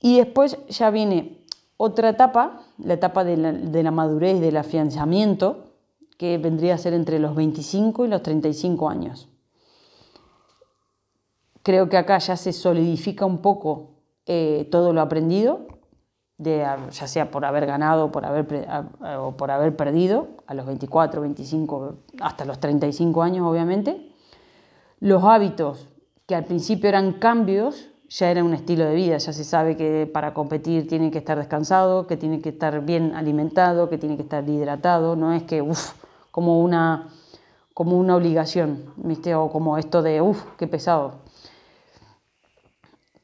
Y 0.00 0.18
después 0.18 0.58
ya 0.68 0.90
viene 0.90 1.38
otra 1.76 2.10
etapa, 2.10 2.62
la 2.78 2.94
etapa 2.94 3.24
de 3.24 3.36
la, 3.36 3.90
madurez, 3.90 4.40
del 4.40 4.56
afianzamiento, 4.56 5.64
que 6.18 6.38
vendría 6.38 6.74
a 6.74 6.78
ser 6.78 6.92
entre 6.94 7.18
los 7.18 7.34
25 7.34 8.04
y 8.04 8.08
los 8.08 8.22
35 8.22 8.88
años. 8.88 9.28
creo 11.62 11.88
que 11.88 11.98
acá 11.98 12.18
ya 12.18 12.36
se 12.36 12.52
solidifica 12.52 13.26
un 13.26 13.38
poco 13.38 13.90
eh, 14.26 14.68
todo 14.70 14.92
lo 14.92 15.00
aprendido, 15.00 15.66
ya 16.38 16.88
sea 16.90 17.30
por 17.30 17.44
haber 17.44 17.66
ganado 17.66 18.10
por 18.10 18.24
haber, 18.24 18.66
o 19.18 19.32
por 19.36 19.50
haber 19.50 19.76
perdido, 19.76 20.28
a 20.46 20.54
los 20.54 20.64
24, 20.66 21.20
25, 21.20 21.94
hasta 22.20 22.44
los 22.44 22.58
35 22.58 23.22
años 23.22 23.46
obviamente. 23.46 24.09
Los 25.00 25.24
hábitos, 25.24 25.88
que 26.26 26.34
al 26.34 26.44
principio 26.44 26.90
eran 26.90 27.14
cambios, 27.14 27.88
ya 28.10 28.30
era 28.30 28.44
un 28.44 28.52
estilo 28.52 28.84
de 28.84 28.94
vida, 28.94 29.16
ya 29.16 29.32
se 29.32 29.44
sabe 29.44 29.74
que 29.74 30.08
para 30.12 30.34
competir 30.34 30.86
tiene 30.86 31.10
que 31.10 31.16
estar 31.16 31.38
descansado, 31.38 32.06
que 32.06 32.18
tiene 32.18 32.42
que 32.42 32.50
estar 32.50 32.84
bien 32.84 33.14
alimentado, 33.14 33.88
que 33.88 33.96
tiene 33.96 34.16
que 34.16 34.22
estar 34.22 34.46
hidratado, 34.46 35.16
no 35.16 35.32
es 35.32 35.44
que, 35.44 35.62
uff, 35.62 35.94
como 36.30 36.60
una, 36.60 37.08
como 37.72 37.98
una 37.98 38.14
obligación, 38.14 38.92
¿viste? 38.96 39.34
o 39.34 39.48
como 39.48 39.78
esto 39.78 40.02
de, 40.02 40.20
uff, 40.20 40.44
qué 40.58 40.66
pesado. 40.66 41.20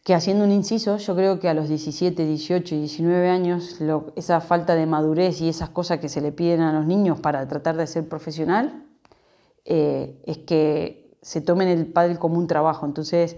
Que 0.02 0.14
haciendo 0.14 0.44
un 0.44 0.52
inciso, 0.52 0.96
yo 0.96 1.14
creo 1.14 1.40
que 1.40 1.50
a 1.50 1.54
los 1.54 1.68
17, 1.68 2.24
18 2.24 2.74
y 2.74 2.78
19 2.78 3.28
años, 3.28 3.78
esa 4.14 4.40
falta 4.40 4.76
de 4.76 4.86
madurez 4.86 5.42
y 5.42 5.50
esas 5.50 5.68
cosas 5.68 5.98
que 5.98 6.08
se 6.08 6.22
le 6.22 6.32
piden 6.32 6.62
a 6.62 6.72
los 6.72 6.86
niños 6.86 7.20
para 7.20 7.46
tratar 7.46 7.76
de 7.76 7.86
ser 7.86 8.08
profesional, 8.08 8.86
eh, 9.66 10.22
es 10.24 10.38
que 10.38 11.05
se 11.26 11.40
tomen 11.40 11.66
el 11.66 11.86
padre 11.86 12.18
como 12.18 12.38
un 12.38 12.46
trabajo. 12.46 12.86
Entonces, 12.86 13.36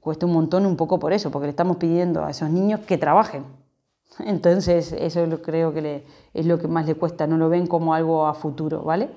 cuesta 0.00 0.26
un 0.26 0.34
montón 0.34 0.66
un 0.66 0.76
poco 0.76 0.98
por 0.98 1.14
eso, 1.14 1.30
porque 1.30 1.46
le 1.46 1.50
estamos 1.50 1.78
pidiendo 1.78 2.22
a 2.22 2.30
esos 2.30 2.50
niños 2.50 2.80
que 2.80 2.98
trabajen. 2.98 3.42
Entonces, 4.18 4.92
eso 4.92 5.24
lo, 5.24 5.40
creo 5.40 5.72
que 5.72 6.04
es 6.34 6.44
lo 6.44 6.58
que 6.58 6.68
más 6.68 6.86
le 6.86 6.94
cuesta, 6.94 7.26
no 7.26 7.38
lo 7.38 7.48
ven 7.48 7.66
como 7.68 7.94
algo 7.94 8.26
a 8.26 8.34
futuro, 8.34 8.82
¿vale? 8.82 9.08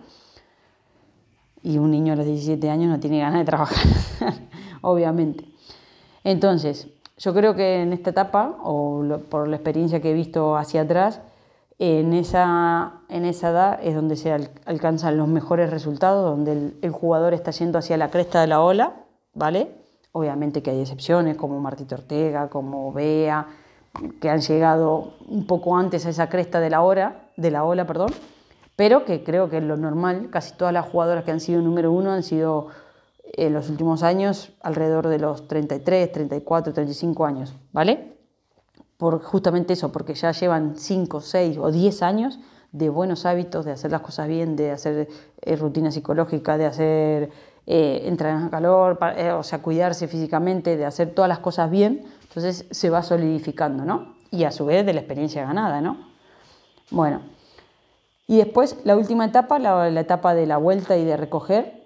Y 1.62 1.78
un 1.78 1.92
niño 1.92 2.14
a 2.14 2.16
los 2.16 2.26
17 2.26 2.70
años 2.70 2.90
no 2.90 3.02
tiene 3.02 3.20
ganas 3.20 3.40
de 3.40 3.46
trabajar, 3.46 3.86
obviamente. 4.82 5.44
Entonces, 6.24 6.88
yo 7.18 7.34
creo 7.34 7.54
que 7.54 7.82
en 7.82 7.92
esta 7.92 8.12
etapa, 8.12 8.60
o 8.64 9.04
por 9.30 9.50
la 9.50 9.58
experiencia 9.58 10.00
que 10.00 10.12
he 10.12 10.14
visto 10.14 10.56
hacia 10.56 10.84
atrás, 10.84 11.20
en 11.80 12.12
esa, 12.12 13.02
en 13.08 13.24
esa 13.24 13.50
edad 13.50 13.80
es 13.82 13.96
donde 13.96 14.18
se 14.18 14.34
alcanzan 14.66 15.18
los 15.18 15.30
mejores 15.30 15.70
resultados, 15.70 16.30
donde 16.30 16.74
el, 16.82 16.92
jugador 16.92 17.34
está 17.34 17.52
yendo 17.52 17.80
hacia 17.80 17.96
la 17.96 18.10
cresta 18.10 18.42
de 18.42 18.48
la 18.48 18.62
ola, 18.62 19.06
¿vale? 19.34 19.72
Obviamente 20.12 20.62
que 20.62 20.72
hay 20.72 20.82
excepciones 20.82 21.38
como 21.38 21.62
Martito 21.62 21.96
Ortega, 21.96 22.50
como 22.50 22.92
Bea, 22.92 23.48
que 24.20 24.30
han 24.30 24.42
llegado 24.42 25.14
un 25.30 25.48
poco 25.48 25.78
antes 25.78 26.06
a 26.06 26.10
esa 26.10 26.28
cresta 26.28 26.60
de 26.60 26.70
la, 26.70 26.82
hora, 26.82 27.30
de 27.38 27.50
la 27.50 27.64
ola, 27.64 27.88
perdón, 27.88 28.12
pero 28.76 29.06
que 29.06 29.24
creo 29.24 29.50
que 29.50 29.58
es 29.58 29.64
lo 29.64 29.78
normal. 29.78 30.30
Casi 30.32 30.58
todas 30.58 30.74
las 30.74 30.86
jugadoras 30.86 31.24
que 31.24 31.32
han 31.32 31.40
sido 31.40 31.62
número 31.62 31.94
uno 31.94 32.12
han 32.12 32.24
sido 32.24 32.68
en 33.24 33.54
los 33.54 33.70
últimos 33.70 34.04
años 34.04 34.52
alrededor 34.62 35.08
de 35.08 35.20
los 35.20 35.48
33, 35.48 36.12
34, 36.12 36.74
35 36.74 37.26
años, 37.26 37.56
¿vale? 37.72 38.19
Por 39.00 39.24
justamente 39.24 39.72
eso, 39.72 39.94
porque 39.94 40.14
ya 40.14 40.34
llevan 40.34 40.76
5, 40.76 41.22
6 41.22 41.58
o 41.58 41.72
10 41.72 42.04
años 42.04 42.38
de 42.74 42.90
buenos 42.90 43.26
hábitos, 43.26 43.64
de 43.64 43.72
hacer 43.72 43.92
las 43.92 44.02
cosas 44.02 44.28
bien, 44.28 44.58
de 44.58 44.72
hacer 44.72 45.08
eh, 45.42 45.56
rutina 45.56 45.90
psicológica, 45.90 46.58
de 46.58 46.66
hacer 46.66 47.30
eh, 47.66 48.02
entrar 48.08 48.38
en 48.38 48.50
calor, 48.50 49.00
eh, 49.16 49.32
o 49.32 49.42
sea, 49.42 49.62
cuidarse 49.62 50.10
físicamente, 50.10 50.76
de 50.76 50.84
hacer 50.84 51.14
todas 51.14 51.30
las 51.30 51.40
cosas 51.40 51.72
bien, 51.72 52.04
entonces 52.24 52.66
se 52.72 52.90
va 52.90 53.02
solidificando, 53.02 53.86
¿no? 53.86 54.16
Y 54.32 54.44
a 54.44 54.52
su 54.52 54.66
vez 54.66 54.86
de 54.86 54.94
la 54.94 55.00
experiencia 55.00 55.46
ganada, 55.46 55.80
¿no? 55.80 56.10
Bueno, 56.92 57.22
y 58.28 58.36
después 58.36 58.76
la 58.84 58.98
última 58.98 59.24
etapa, 59.24 59.60
la, 59.60 59.88
etapa 59.98 60.34
de 60.34 60.46
la 60.46 60.58
vuelta 60.58 60.98
y 60.98 61.06
de 61.06 61.16
recoger, 61.16 61.86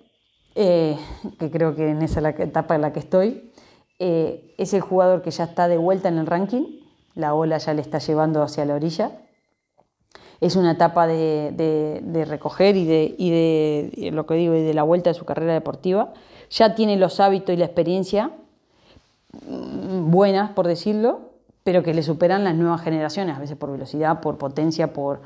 eh, 0.55 0.97
que 1.37 1.51
creo 1.51 1.75
que 1.75 1.91
en 1.91 2.01
esa 2.01 2.27
etapa 2.27 2.73
en 2.73 2.81
la 2.81 2.91
que 2.91 3.01
estoy, 3.01 3.51
es 3.99 4.73
el 4.73 4.81
jugador 4.81 5.21
que 5.21 5.31
ya 5.31 5.45
está 5.45 5.69
de 5.69 5.77
vuelta 5.77 6.09
en 6.09 6.17
el 6.17 6.25
ranking, 6.25 6.82
la 7.15 7.33
ola 7.33 7.57
ya 7.57 7.73
le 7.73 7.81
está 7.81 7.99
llevando 7.99 8.41
hacia 8.41 8.65
la 8.65 8.75
orilla, 8.75 9.11
es 10.43 10.57
una 10.57 10.71
etapa 10.71 11.07
de, 11.07 12.25
recoger 12.27 12.75
y, 12.75 12.85
de, 12.85 14.09
lo 14.11 14.25
que 14.25 14.33
digo, 14.33 14.55
y 14.55 14.61
de 14.61 14.73
la 14.73 14.83
vuelta 14.83 15.09
de 15.09 15.13
su 15.13 15.23
carrera 15.23 15.53
deportiva. 15.53 16.13
Ya 16.49 16.75
tiene 16.75 16.97
los 16.97 17.21
hábitos 17.21 17.53
y 17.53 17.57
la 17.57 17.63
experiencia 17.63 18.31
mm, 19.47 20.11
buenas, 20.11 20.51
por 20.51 20.67
decirlo, 20.67 21.31
pero 21.63 21.81
que 21.81 21.93
le 21.93 22.03
superan 22.03 22.43
las 22.43 22.55
nuevas 22.55 22.81
generaciones, 22.81 23.37
a 23.37 23.39
veces 23.39 23.55
por 23.55 23.71
velocidad, 23.71 24.19
por 24.19 24.37
potencia, 24.37 24.91
por, 24.91 25.21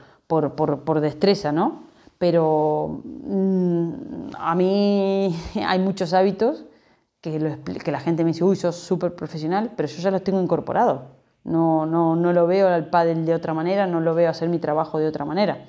destreza, 1.01 1.51
¿no? 1.51 1.81
Pero 2.19 3.01
mm, 3.03 3.91
a 4.37 4.53
mí 4.53 5.35
hay 5.65 5.79
muchos 5.79 6.13
hábitos 6.13 6.65
que, 7.21 7.57
que 7.83 7.91
la 7.91 7.99
gente 7.99 8.23
me 8.23 8.33
dice, 8.33 8.43
uy, 8.43 8.55
sos 8.55 8.75
súper 8.75 9.15
profesional, 9.15 9.71
pero 9.75 9.89
yo 9.89 9.99
ya 9.99 10.11
los 10.11 10.23
tengo 10.23 10.39
incorporados. 10.39 11.16
No, 11.47 11.85
no, 11.85 12.17
no 12.17 12.33
lo 12.33 12.45
veo 12.45 12.67
al 12.67 12.89
pádel 12.89 13.25
de 13.25 13.33
otra 13.33 13.53
manera, 13.53 13.87
no 13.87 14.01
lo 14.01 14.13
veo 14.13 14.29
hacer 14.29 14.49
mi 14.49 14.59
trabajo 14.59 14.99
de 14.99 15.07
otra 15.07 15.23
manera. 15.23 15.65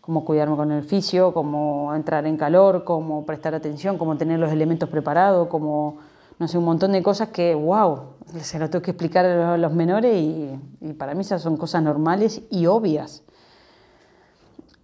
Como 0.00 0.24
cuidarme 0.24 0.56
con 0.56 0.72
el 0.72 0.82
fisio, 0.82 1.32
como 1.32 1.94
entrar 1.94 2.26
en 2.26 2.36
calor, 2.36 2.82
como 2.82 3.24
prestar 3.24 3.54
atención, 3.54 3.98
como 3.98 4.16
tener 4.16 4.40
los 4.40 4.50
elementos 4.50 4.88
preparados, 4.88 5.46
como, 5.46 5.98
no 6.40 6.48
sé, 6.48 6.58
un 6.58 6.64
montón 6.64 6.90
de 6.90 7.04
cosas 7.04 7.28
que, 7.28 7.54
wow, 7.54 8.00
se 8.40 8.58
lo 8.58 8.68
tengo 8.68 8.82
que 8.82 8.90
explicar 8.90 9.24
a 9.24 9.56
los 9.56 9.72
menores 9.72 10.12
y, 10.16 10.58
para 10.98 11.14
mí 11.14 11.20
esas 11.20 11.40
son 11.40 11.56
cosas 11.56 11.84
normales 11.84 12.42
y 12.50 12.66
obvias. 12.66 13.22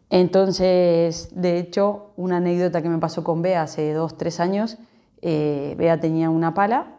Entonces, 0.09 1.31
de 1.35 1.59
hecho, 1.59 2.13
una 2.17 2.37
anécdota 2.37 2.81
que 2.81 2.89
me 2.89 2.99
pasó 2.99 3.25
con 3.25 3.43
Bea 3.43 3.63
hace 3.63 3.93
dos, 3.93 4.17
tres 4.17 4.39
años, 4.39 4.79
eh, 5.21 5.75
Bea 5.77 5.99
tenía 5.99 6.31
una 6.31 6.55
pala 6.55 6.98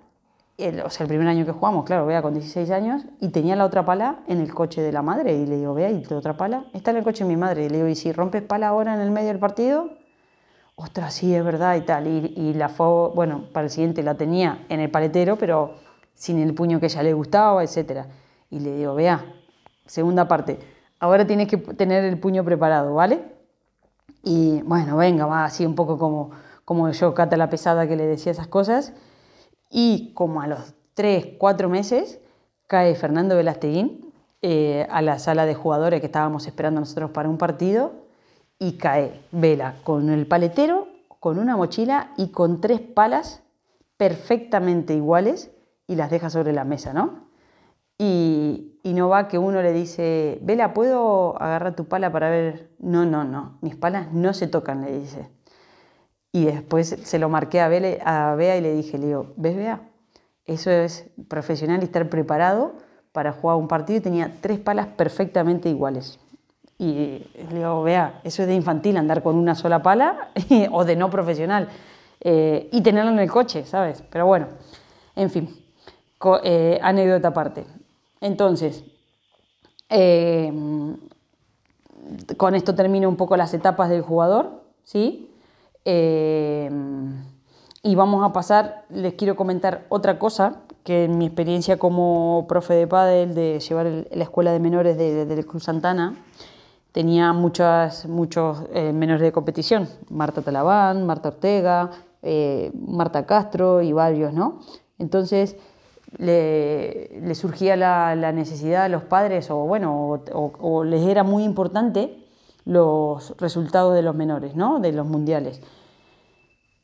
o 0.84 0.90
sea, 0.90 1.06
el 1.06 1.08
primer 1.08 1.28
año 1.28 1.46
que 1.46 1.52
jugamos, 1.52 1.86
claro, 1.86 2.06
vea 2.06 2.22
con 2.22 2.34
16 2.34 2.70
años, 2.72 3.04
y 3.20 3.30
tenía 3.30 3.56
la 3.56 3.66
otra 3.66 3.86
pala 3.86 4.20
en 4.28 4.42
el 4.42 4.54
coche 4.54 4.82
de 4.82 4.92
la 4.92 5.02
madre. 5.02 5.36
Y 5.36 5.46
le 5.46 5.58
digo, 5.58 5.74
vea, 5.74 5.90
¿y 5.90 6.04
la 6.04 6.18
otra 6.18 6.36
pala? 6.36 6.66
Está 6.74 6.92
en 6.92 6.98
el 6.98 7.04
coche 7.04 7.24
de 7.24 7.30
mi 7.30 7.38
madre. 7.38 7.66
Y 7.66 7.70
le 7.70 7.78
digo, 7.78 7.88
¿y 7.88 7.96
si 7.96 8.12
rompes 8.12 8.42
pala 8.42 8.68
ahora 8.68 8.94
en 8.94 9.02
el 9.02 9.12
medio 9.12 9.30
del 9.30 9.40
partido? 9.40 9.90
Ostras, 10.76 11.14
sí, 11.14 11.34
es 11.34 11.44
verdad 11.44 11.76
y 11.76 11.82
tal. 11.82 12.08
Y, 12.08 12.54
la 12.54 12.70
fue, 12.70 13.10
bueno, 13.10 13.46
para 13.52 13.66
el 13.66 13.70
siguiente 13.70 14.04
la 14.04 14.16
tenía 14.16 14.66
en 14.70 14.80
el 14.80 14.90
paletero, 14.90 15.36
pero 15.38 15.76
sin 16.14 16.40
el 16.40 16.54
puño 16.54 16.80
que 16.80 16.88
ella 16.88 17.04
le 17.04 17.14
gustaba, 17.14 17.64
etc. 17.64 18.06
Y 18.50 18.60
le 18.60 18.76
digo, 18.76 18.96
vea, 18.96 19.26
segunda 19.86 20.28
parte, 20.28 20.60
ahora 21.00 21.26
tienes 21.26 21.48
que 21.48 21.58
tener 21.58 22.04
el 22.06 22.20
puño 22.20 22.44
preparado, 22.44 22.94
¿vale? 22.94 23.24
Y 24.24 24.62
bueno, 24.64 24.98
venga, 24.98 25.26
va 25.26 25.46
así 25.46 25.66
un 25.66 25.76
poco 25.76 25.98
como, 25.98 26.32
como 26.66 26.90
yo, 26.92 27.14
Cata 27.14 27.38
la 27.38 27.50
pesada, 27.50 27.88
que 27.88 27.96
le 27.96 28.06
decía 28.06 28.32
esas 28.32 28.48
cosas. 28.48 28.94
Y 29.70 30.14
como 30.14 30.42
a 30.42 30.48
los 30.48 30.74
3, 30.96 31.36
4 31.38 31.70
meses, 31.70 32.20
cae 32.68 32.96
Fernando 32.96 33.36
Velasteguín 33.36 34.14
eh, 34.42 34.88
a 34.90 35.02
la 35.02 35.20
sala 35.20 35.46
de 35.46 35.56
jugadores 35.56 36.00
que 36.00 36.06
estábamos 36.06 36.48
esperando 36.48 36.80
nosotros 36.80 37.12
para 37.12 37.28
un 37.28 37.38
partido 37.38 37.94
y 38.58 38.74
cae 38.78 39.22
Vela 39.32 39.76
con 39.84 40.10
el 40.10 40.28
paletero, 40.28 40.88
con 41.20 41.40
una 41.40 41.58
mochila 41.58 42.12
y 42.18 42.30
con 42.30 42.62
tres 42.62 42.80
palas 42.80 43.42
perfectamente 43.98 44.94
iguales 44.94 45.52
y 45.88 45.96
las 45.96 46.10
deja 46.10 46.30
sobre 46.30 46.54
la 46.54 46.64
mesa, 46.64 46.94
¿no? 46.94 47.28
Y, 47.98 48.80
y, 48.82 48.94
no 48.94 49.10
va 49.10 49.28
que 49.28 49.38
uno 49.38 49.62
le 49.62 49.74
dice, 49.74 50.40
Vela, 50.42 50.74
¿puedo 50.74 51.42
agarrar 51.42 51.76
tu 51.76 51.86
pala 51.86 52.14
para 52.14 52.30
ver? 52.30 52.70
No, 52.80 53.06
no, 53.06 53.26
no, 53.26 53.58
mis 53.60 53.76
palas 53.76 54.14
no 54.14 54.34
se 54.34 54.48
tocan, 54.48 54.82
le 54.82 55.00
dice. 55.00 55.30
Y 56.32 56.46
después 56.46 56.96
se 57.02 57.20
lo 57.20 57.30
marqué 57.30 57.60
a, 57.62 57.68
Bea 57.68 58.58
y 58.58 58.62
le 58.62 58.74
dije, 58.74 58.98
le 58.98 59.08
digo, 59.08 59.34
¿ves 59.36 59.56
Bea? 59.56 59.82
Eso 60.46 60.72
es 60.72 61.06
profesional 61.28 61.82
y 61.82 61.86
estar 61.86 62.10
preparado 62.10 62.74
para 63.12 63.32
jugar 63.32 63.58
un 63.58 63.68
partido 63.68 63.98
y 63.98 64.02
tenía 64.02 64.38
tres 64.42 64.60
palas 64.60 64.88
perfectamente 64.88 65.70
iguales. 65.70 66.20
Y 66.78 67.28
le 67.52 67.56
digo, 67.56 67.84
vea, 67.84 68.22
eso 68.24 68.42
es 68.42 68.48
de 68.48 68.56
infantil, 68.56 68.98
andar 68.98 69.22
con 69.22 69.36
una 69.36 69.54
sola 69.54 69.82
pala 69.82 70.30
o 70.72 70.86
de 70.86 70.96
no 70.96 71.10
profesional. 71.10 71.68
Eh, 72.22 72.70
y 72.72 72.82
tenerlo 72.82 73.12
en 73.12 73.20
el 73.20 73.30
coche, 73.30 73.66
¿sabes? 73.66 74.04
Pero 74.10 74.26
bueno, 74.26 74.48
en 75.16 75.30
fin, 75.30 75.56
eh, 76.44 76.80
anécdota 76.82 77.30
aparte. 77.30 77.66
Entonces, 78.22 78.84
eh, 79.90 80.52
con 82.38 82.56
esto 82.56 82.76
termino 82.76 83.10
un 83.10 83.16
poco 83.16 83.38
las 83.38 83.54
etapas 83.54 83.90
del 83.90 84.02
jugador, 84.02 84.64
¿sí? 84.84 85.30
Eh, 85.86 86.70
y 87.82 87.96
vamos 87.96 88.24
a 88.24 88.34
pasar, 88.34 88.84
les 88.90 89.14
quiero 89.14 89.36
comentar 89.36 89.86
otra 89.90 90.20
cosa, 90.20 90.64
que 90.84 91.06
en 91.06 91.18
mi 91.18 91.28
experiencia 91.28 91.78
como 91.78 92.46
profe 92.48 92.74
de 92.74 92.88
pádel, 92.88 93.34
de 93.36 93.60
llevar 93.60 93.86
la 94.12 94.24
escuela 94.24 94.52
de 94.52 94.60
menores 94.60 94.98
de, 94.98 95.46
Cruz 95.46 95.64
Santana, 95.64 96.16
tenía 96.92 97.32
muchas, 97.32 98.06
muchos 98.06 98.64
eh, 98.74 98.92
menores 98.92 99.22
de 99.22 99.32
competición, 99.32 99.88
Marta 100.10 100.42
Talabán, 100.42 101.06
Marta 101.06 101.30
Ortega, 101.30 101.92
eh, 102.22 102.72
Marta 102.74 103.26
Castro 103.26 103.82
y 103.82 103.94
varios, 103.94 104.34
¿no? 104.34 104.60
Entonces 104.98 105.56
le, 106.18 107.34
surgía 107.36 107.78
la, 107.78 108.32
necesidad 108.34 108.84
a 108.84 108.90
los 108.90 109.04
padres, 109.04 109.50
o 109.52 109.58
bueno, 109.60 110.22
o 110.34 110.84
les 110.84 111.08
era 111.08 111.24
muy 111.24 111.44
importante 111.44 112.29
los 112.70 113.36
resultados 113.38 113.96
de 113.96 114.04
los 114.04 114.16
menores, 114.16 114.56
¿no? 114.56 114.80
de 114.80 114.92
los 114.92 115.08
mundiales. 115.08 115.60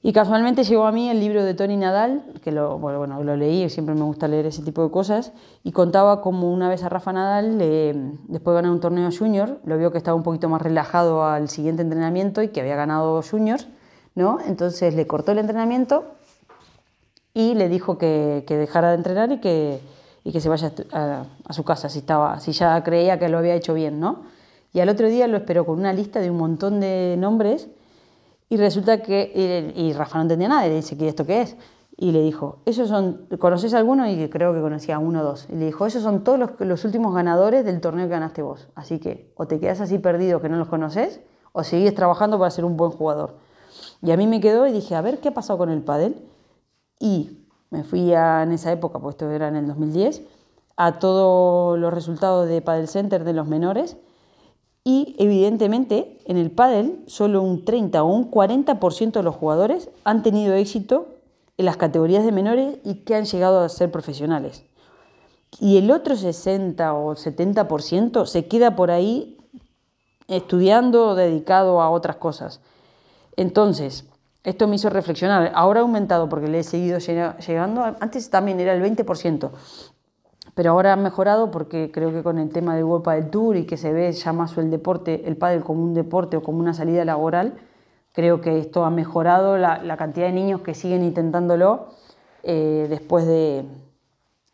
Y 0.01 0.13
casualmente 0.13 0.63
llegó 0.63 0.85
a 0.85 0.91
mí 0.91 1.09
el 1.09 1.19
libro 1.19 1.43
de 1.43 1.53
Tony 1.53 1.77
Nadal, 1.77 2.23
que 2.43 2.51
lo, 2.51 2.77
bueno, 2.77 3.23
lo 3.23 3.35
leí, 3.35 3.69
siempre 3.69 3.95
me 3.95 4.03
gusta 4.03 4.27
leer 4.27 4.45
ese 4.45 4.61
tipo 4.61 4.83
de 4.83 4.91
cosas, 4.91 5.31
y 5.63 5.71
contaba 5.71 6.21
como 6.21 6.51
una 6.51 6.69
vez 6.69 6.83
a 6.83 6.89
Rafa 6.89 7.13
Nadal, 7.13 7.57
después 7.57 8.53
de 8.53 8.55
ganar 8.55 8.71
un 8.71 8.79
torneo 8.79 9.09
junior, 9.11 9.59
lo 9.63 9.77
vio 9.77 9.91
que 9.91 9.97
estaba 9.97 10.15
un 10.15 10.23
poquito 10.23 10.49
más 10.49 10.61
relajado 10.61 11.23
al 11.23 11.49
siguiente 11.49 11.81
entrenamiento 11.81 12.43
y 12.43 12.49
que 12.49 12.61
había 12.61 12.75
ganado 12.75 13.21
juniors, 13.23 13.67
¿no? 14.13 14.39
Entonces 14.45 14.95
le 14.95 15.07
cortó 15.07 15.31
el 15.31 15.39
entrenamiento 15.39 16.05
y 17.33 17.55
le 17.55 17.67
dijo 17.67 17.97
que, 17.97 18.43
que 18.47 18.57
dejara 18.57 18.89
de 18.89 18.95
entrenar 18.95 19.31
y 19.31 19.39
que, 19.39 19.81
y 20.23 20.31
que 20.31 20.39
se 20.39 20.49
vaya 20.49 20.71
a, 20.93 21.25
a, 21.47 21.53
su 21.53 21.63
casa 21.63 21.89
si, 21.89 21.99
estaba, 21.99 22.39
si 22.39 22.51
ya 22.51 22.83
creía 22.83 23.17
que 23.17 23.27
lo 23.27 23.39
había 23.39 23.55
hecho 23.55 23.73
bien, 23.73 23.99
¿no? 23.99 24.34
Y 24.75 24.81
al 24.81 24.89
otro 24.89 25.07
día 25.07 25.25
lo 25.27 25.37
esperó 25.37 25.65
con 25.65 25.79
una 25.79 25.93
lista 25.93 26.19
de 26.19 26.29
un 26.29 26.35
montón 26.35 26.81
de 26.81 27.15
nombres 27.17 27.69
y 28.49 28.57
resulta 28.57 29.01
que, 29.01 29.71
y, 29.73 29.93
Rafa 29.93 30.17
no 30.17 30.23
entendía 30.23 30.49
nada, 30.49 30.67
y 30.67 30.69
le 30.69 30.75
dice, 30.75 30.97
¿qué 30.97 31.07
esto 31.07 31.25
qué 31.25 31.43
es? 31.43 31.55
Y 31.95 32.11
le 32.11 32.21
dijo, 32.21 32.57
esos 32.65 32.89
son, 32.89 33.25
¿conoces 33.39 33.73
alguno? 33.73 34.05
Y 34.05 34.27
creo 34.27 34.53
que 34.53 34.59
conocía 34.59 34.99
uno 34.99 35.21
o 35.21 35.23
dos. 35.23 35.47
Y 35.49 35.55
le 35.55 35.67
dijo, 35.67 35.85
esos 35.85 36.03
son 36.03 36.25
todos 36.25 36.37
los, 36.37 36.49
los, 36.59 36.83
últimos 36.83 37.15
ganadores 37.15 37.63
del 37.63 37.79
torneo 37.79 38.07
que 38.07 38.11
ganaste 38.11 38.41
vos. 38.41 38.67
Así 38.75 38.99
que 38.99 39.31
o 39.37 39.47
te 39.47 39.61
quedas 39.61 39.79
así 39.79 39.97
perdido 39.97 40.41
que 40.41 40.49
no 40.49 40.57
los 40.57 40.67
conoces, 40.67 41.21
o 41.53 41.63
seguís 41.63 41.95
trabajando 41.95 42.37
para 42.37 42.51
ser 42.51 42.65
un 42.65 42.75
buen 42.75 42.91
jugador. 42.91 43.35
Y 44.01 44.11
a 44.11 44.17
mí 44.17 44.27
me 44.27 44.41
quedó 44.41 44.67
y 44.67 44.73
dije, 44.73 44.93
a 44.95 44.99
ver 44.99 45.21
qué 45.21 45.29
ha 45.29 45.33
pasado 45.33 45.57
con 45.57 45.69
el 45.69 45.83
pádel. 45.83 46.17
Y 46.99 47.45
me 47.69 47.85
fui 47.85 48.13
a, 48.13 48.43
en 48.43 48.51
esa 48.51 48.73
época, 48.73 48.99
pues 48.99 49.13
esto 49.13 49.31
era 49.31 49.47
en 49.47 49.55
el 49.55 49.67
2010, 49.67 50.21
a 50.75 50.99
todos 50.99 51.79
los 51.79 51.93
resultados 51.93 52.49
de 52.49 52.61
Padel 52.61 52.89
Center 52.89 53.23
de 53.23 53.31
los 53.31 53.47
menores 53.47 53.95
y 54.87 55.15
evidentemente 55.17 56.19
en 56.25 56.37
el 56.37 56.51
pádel 56.51 56.99
solo 57.07 57.41
un 57.41 57.65
30 57.65 58.03
o 58.03 58.05
un 58.05 58.29
40% 58.29 59.11
de 59.11 59.23
los 59.23 59.35
jugadores 59.35 59.89
han 60.03 60.21
tenido 60.21 60.53
éxito 60.53 61.07
en 61.57 61.65
las 61.65 61.75
categorías 61.75 62.23
de 62.23 62.31
menores 62.31 62.77
y 62.83 62.95
que 62.99 63.15
han 63.15 63.25
llegado 63.25 63.61
a 63.61 63.69
ser 63.69 63.89
profesionales. 63.91 64.63
Y 65.59 65.77
el 65.77 65.89
otro 65.89 66.15
60 66.15 66.93
o 66.93 67.15
70% 67.15 68.27
se 68.27 68.45
queda 68.45 68.75
por 68.75 68.91
ahí 68.91 69.37
estudiando 70.27 71.09
o 71.09 71.15
dedicado 71.15 71.81
a 71.81 71.89
otras 71.89 72.17
cosas. 72.17 72.61
Entonces, 73.37 74.05
esto 74.43 74.67
me 74.67 74.75
hizo 74.75 74.91
reflexionar. 74.91 75.51
Ahora 75.55 75.79
ha 75.79 75.83
aumentado 75.83 76.29
porque 76.29 76.47
le 76.47 76.59
he 76.59 76.63
seguido 76.63 76.99
llegando. 76.99 77.83
Antes 77.99 78.29
también 78.29 78.59
era 78.59 78.75
el 78.75 78.83
20% 78.83 79.49
pero 80.55 80.71
ahora 80.71 80.93
ha 80.93 80.95
mejorado 80.95 81.51
porque 81.51 81.91
creo 81.91 82.11
que 82.11 82.23
con 82.23 82.39
el 82.39 82.49
tema 82.49 82.75
de 82.75 82.83
World 82.83 83.07
del 83.07 83.29
Tour 83.29 83.57
y 83.57 83.65
que 83.65 83.75
se 83.75 83.91
ve 83.91 84.11
ya 84.13 84.33
más 84.33 84.57
el 84.57 84.71
deporte, 84.71 85.27
el 85.27 85.35
pádel 85.35 85.63
como 85.63 85.83
un 85.83 85.93
deporte 85.93 86.37
o 86.37 86.43
como 86.43 86.59
una 86.59 86.73
salida 86.73 87.03
laboral, 87.03 87.55
creo 88.13 88.39
que 88.39 88.57
esto 88.57 88.85
ha 88.85 88.89
mejorado 88.89 89.57
la, 89.57 89.97
cantidad 89.97 90.27
de 90.27 90.31
niños 90.31 90.61
que 90.61 90.73
siguen 90.73 91.03
intentándolo 91.03 91.89
eh, 92.43 92.87
después, 92.89 93.27
de, 93.27 93.65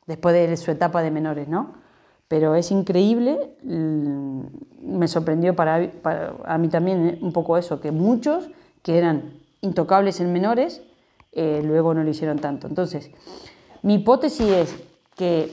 después 0.08 0.34
de 0.34 0.58
su 0.58 0.72
etapa 0.72 1.04
de 1.04 1.12
menores, 1.12 1.48
¿no? 1.48 1.76
Pero 2.28 2.56
es 2.56 2.72
increíble, 2.72 3.56
mm, 3.62 4.42
me 4.82 5.08
sorprendió 5.08 5.56
para, 5.56 5.92
a 6.46 6.58
mí 6.58 6.70
también 6.70 7.08
eh, 7.08 7.20
un 7.22 7.32
poco 7.32 7.58
eso, 7.58 7.80
que 7.80 7.92
muchos 7.92 8.50
que 8.82 8.98
eran 8.98 9.34
intocables 9.62 10.20
en 10.20 10.34
menores, 10.34 10.82
eh, 11.34 11.62
luego 11.64 11.94
no 11.94 12.04
lo 12.04 12.10
hicieron 12.10 12.40
tanto. 12.40 12.68
Entonces, 12.68 13.12
mi 13.84 13.96
hipótesis 13.96 14.48
es 14.48 14.84
que 15.16 15.52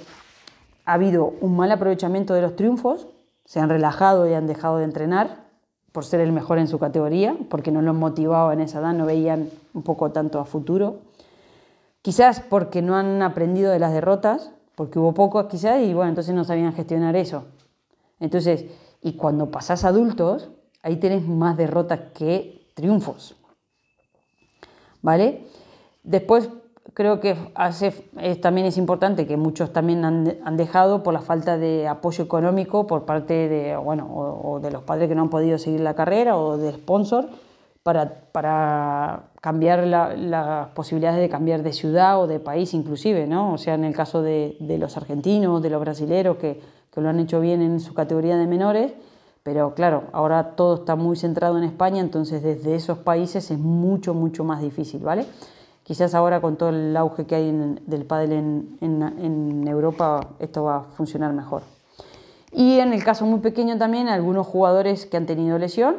ha 0.88 0.94
habido 0.94 1.34
un 1.42 1.54
mal 1.54 1.70
aprovechamiento 1.70 2.32
de 2.32 2.40
los 2.40 2.56
triunfos, 2.56 3.08
se 3.44 3.60
han 3.60 3.68
relajado 3.68 4.26
y 4.26 4.32
han 4.32 4.46
dejado 4.46 4.78
de 4.78 4.84
entrenar 4.84 5.44
por 5.92 6.06
ser 6.06 6.20
el 6.20 6.32
mejor 6.32 6.56
en 6.56 6.66
su 6.66 6.78
categoría, 6.78 7.36
porque 7.50 7.70
no 7.70 7.82
los 7.82 7.94
motivaba 7.94 8.54
en 8.54 8.60
esa 8.60 8.78
edad, 8.78 8.94
no 8.94 9.04
veían 9.04 9.50
un 9.74 9.82
poco 9.82 10.12
tanto 10.12 10.40
a 10.40 10.46
futuro. 10.46 11.00
Quizás 12.00 12.40
porque 12.40 12.80
no 12.80 12.96
han 12.96 13.20
aprendido 13.20 13.70
de 13.70 13.78
las 13.78 13.92
derrotas, 13.92 14.50
porque 14.76 14.98
hubo 14.98 15.12
pocos 15.12 15.44
quizás 15.44 15.82
y 15.82 15.92
bueno, 15.92 16.08
entonces 16.08 16.34
no 16.34 16.44
sabían 16.44 16.72
gestionar 16.72 17.16
eso. 17.16 17.44
Entonces, 18.18 18.64
y 19.02 19.12
cuando 19.12 19.50
pasás 19.50 19.84
adultos, 19.84 20.48
ahí 20.82 20.96
tenés 20.96 21.28
más 21.28 21.58
derrotas 21.58 22.00
que 22.14 22.66
triunfos. 22.72 23.36
¿Vale? 25.02 25.48
Después 26.02 26.48
creo 26.94 27.20
que 27.20 27.36
también 28.40 28.66
es 28.66 28.76
importante 28.76 29.26
que 29.26 29.36
muchos 29.36 29.72
también 29.72 30.04
han, 30.04 30.56
dejado 30.56 31.02
por 31.02 31.14
la 31.14 31.20
falta 31.20 31.56
de 31.58 31.86
apoyo 31.88 32.24
económico 32.24 32.86
por 32.86 33.04
parte 33.04 33.48
de, 33.48 33.76
bueno, 33.76 34.08
o, 34.10 34.60
de 34.60 34.70
los 34.70 34.82
padres 34.82 35.08
que 35.08 35.14
no 35.14 35.22
han 35.22 35.30
podido 35.30 35.58
seguir 35.58 35.80
la 35.80 35.94
carrera 35.94 36.36
o 36.36 36.56
del 36.56 36.74
sponsor 36.74 37.28
para, 37.82 38.22
para 38.32 39.30
cambiar 39.40 39.86
las 39.86 40.68
posibilidades 40.68 41.20
de 41.20 41.28
cambiar 41.28 41.62
de 41.62 41.72
ciudad 41.72 42.20
o 42.20 42.26
de 42.26 42.40
país 42.40 42.74
inclusive, 42.74 43.26
¿no? 43.26 43.54
O 43.54 43.58
sea, 43.58 43.74
en 43.74 43.84
el 43.84 43.94
caso 43.94 44.22
de, 44.22 44.56
de 44.60 44.78
los 44.78 44.96
argentinos, 44.96 45.62
de 45.62 45.70
los 45.70 45.80
brasileros 45.80 46.36
que, 46.36 46.60
que 46.92 47.00
lo 47.00 47.08
han 47.08 47.20
hecho 47.20 47.40
bien 47.40 47.62
en 47.62 47.80
su 47.80 47.94
categoría 47.94 48.36
de 48.36 48.46
menores, 48.46 48.92
pero 49.42 49.74
claro, 49.74 50.04
ahora 50.12 50.56
todo 50.56 50.74
está 50.74 50.96
muy 50.96 51.16
centrado 51.16 51.56
en 51.56 51.64
España, 51.64 52.00
entonces 52.00 52.42
desde 52.42 52.74
esos 52.74 52.98
países 52.98 53.50
es 53.50 53.58
mucho, 53.58 54.12
mucho 54.12 54.44
más 54.44 54.60
difícil, 54.60 55.00
¿vale? 55.00 55.24
Quizás 55.88 56.14
ahora 56.14 56.42
con 56.42 56.56
todo 56.56 56.68
el 56.68 56.94
auge 56.98 57.24
que 57.24 57.34
hay 57.34 57.50
del 57.86 58.04
pádel 58.04 58.32
en, 58.82 59.64
Europa 59.66 60.20
esto 60.38 60.64
va 60.64 60.76
a 60.76 60.82
funcionar 60.82 61.32
mejor. 61.32 61.62
Y 62.52 62.78
en 62.78 62.92
el 62.92 63.02
caso 63.02 63.24
muy 63.24 63.40
pequeño 63.40 63.78
también 63.78 64.06
algunos 64.06 64.46
jugadores 64.46 65.06
que 65.06 65.16
han 65.16 65.24
tenido 65.24 65.58
lesión, 65.58 65.96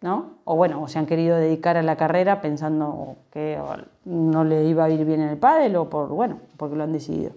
¿no? 0.00 0.30
O 0.42 0.56
bueno, 0.56 0.82
o 0.82 0.88
se 0.88 0.98
han 0.98 1.06
querido 1.06 1.36
dedicar 1.36 1.76
a 1.76 1.84
la 1.84 1.94
carrera 1.94 2.40
pensando 2.40 3.14
que 3.30 3.56
no 4.04 4.42
le 4.42 4.64
iba 4.64 4.82
a 4.82 4.90
ir 4.90 5.04
bien 5.04 5.20
en 5.20 5.28
el 5.28 5.36
pádel 5.36 5.76
o 5.76 5.88
por 5.88 6.08
bueno, 6.08 6.40
porque 6.56 6.74
lo 6.74 6.82
han 6.82 6.92
decidido. 6.92 7.30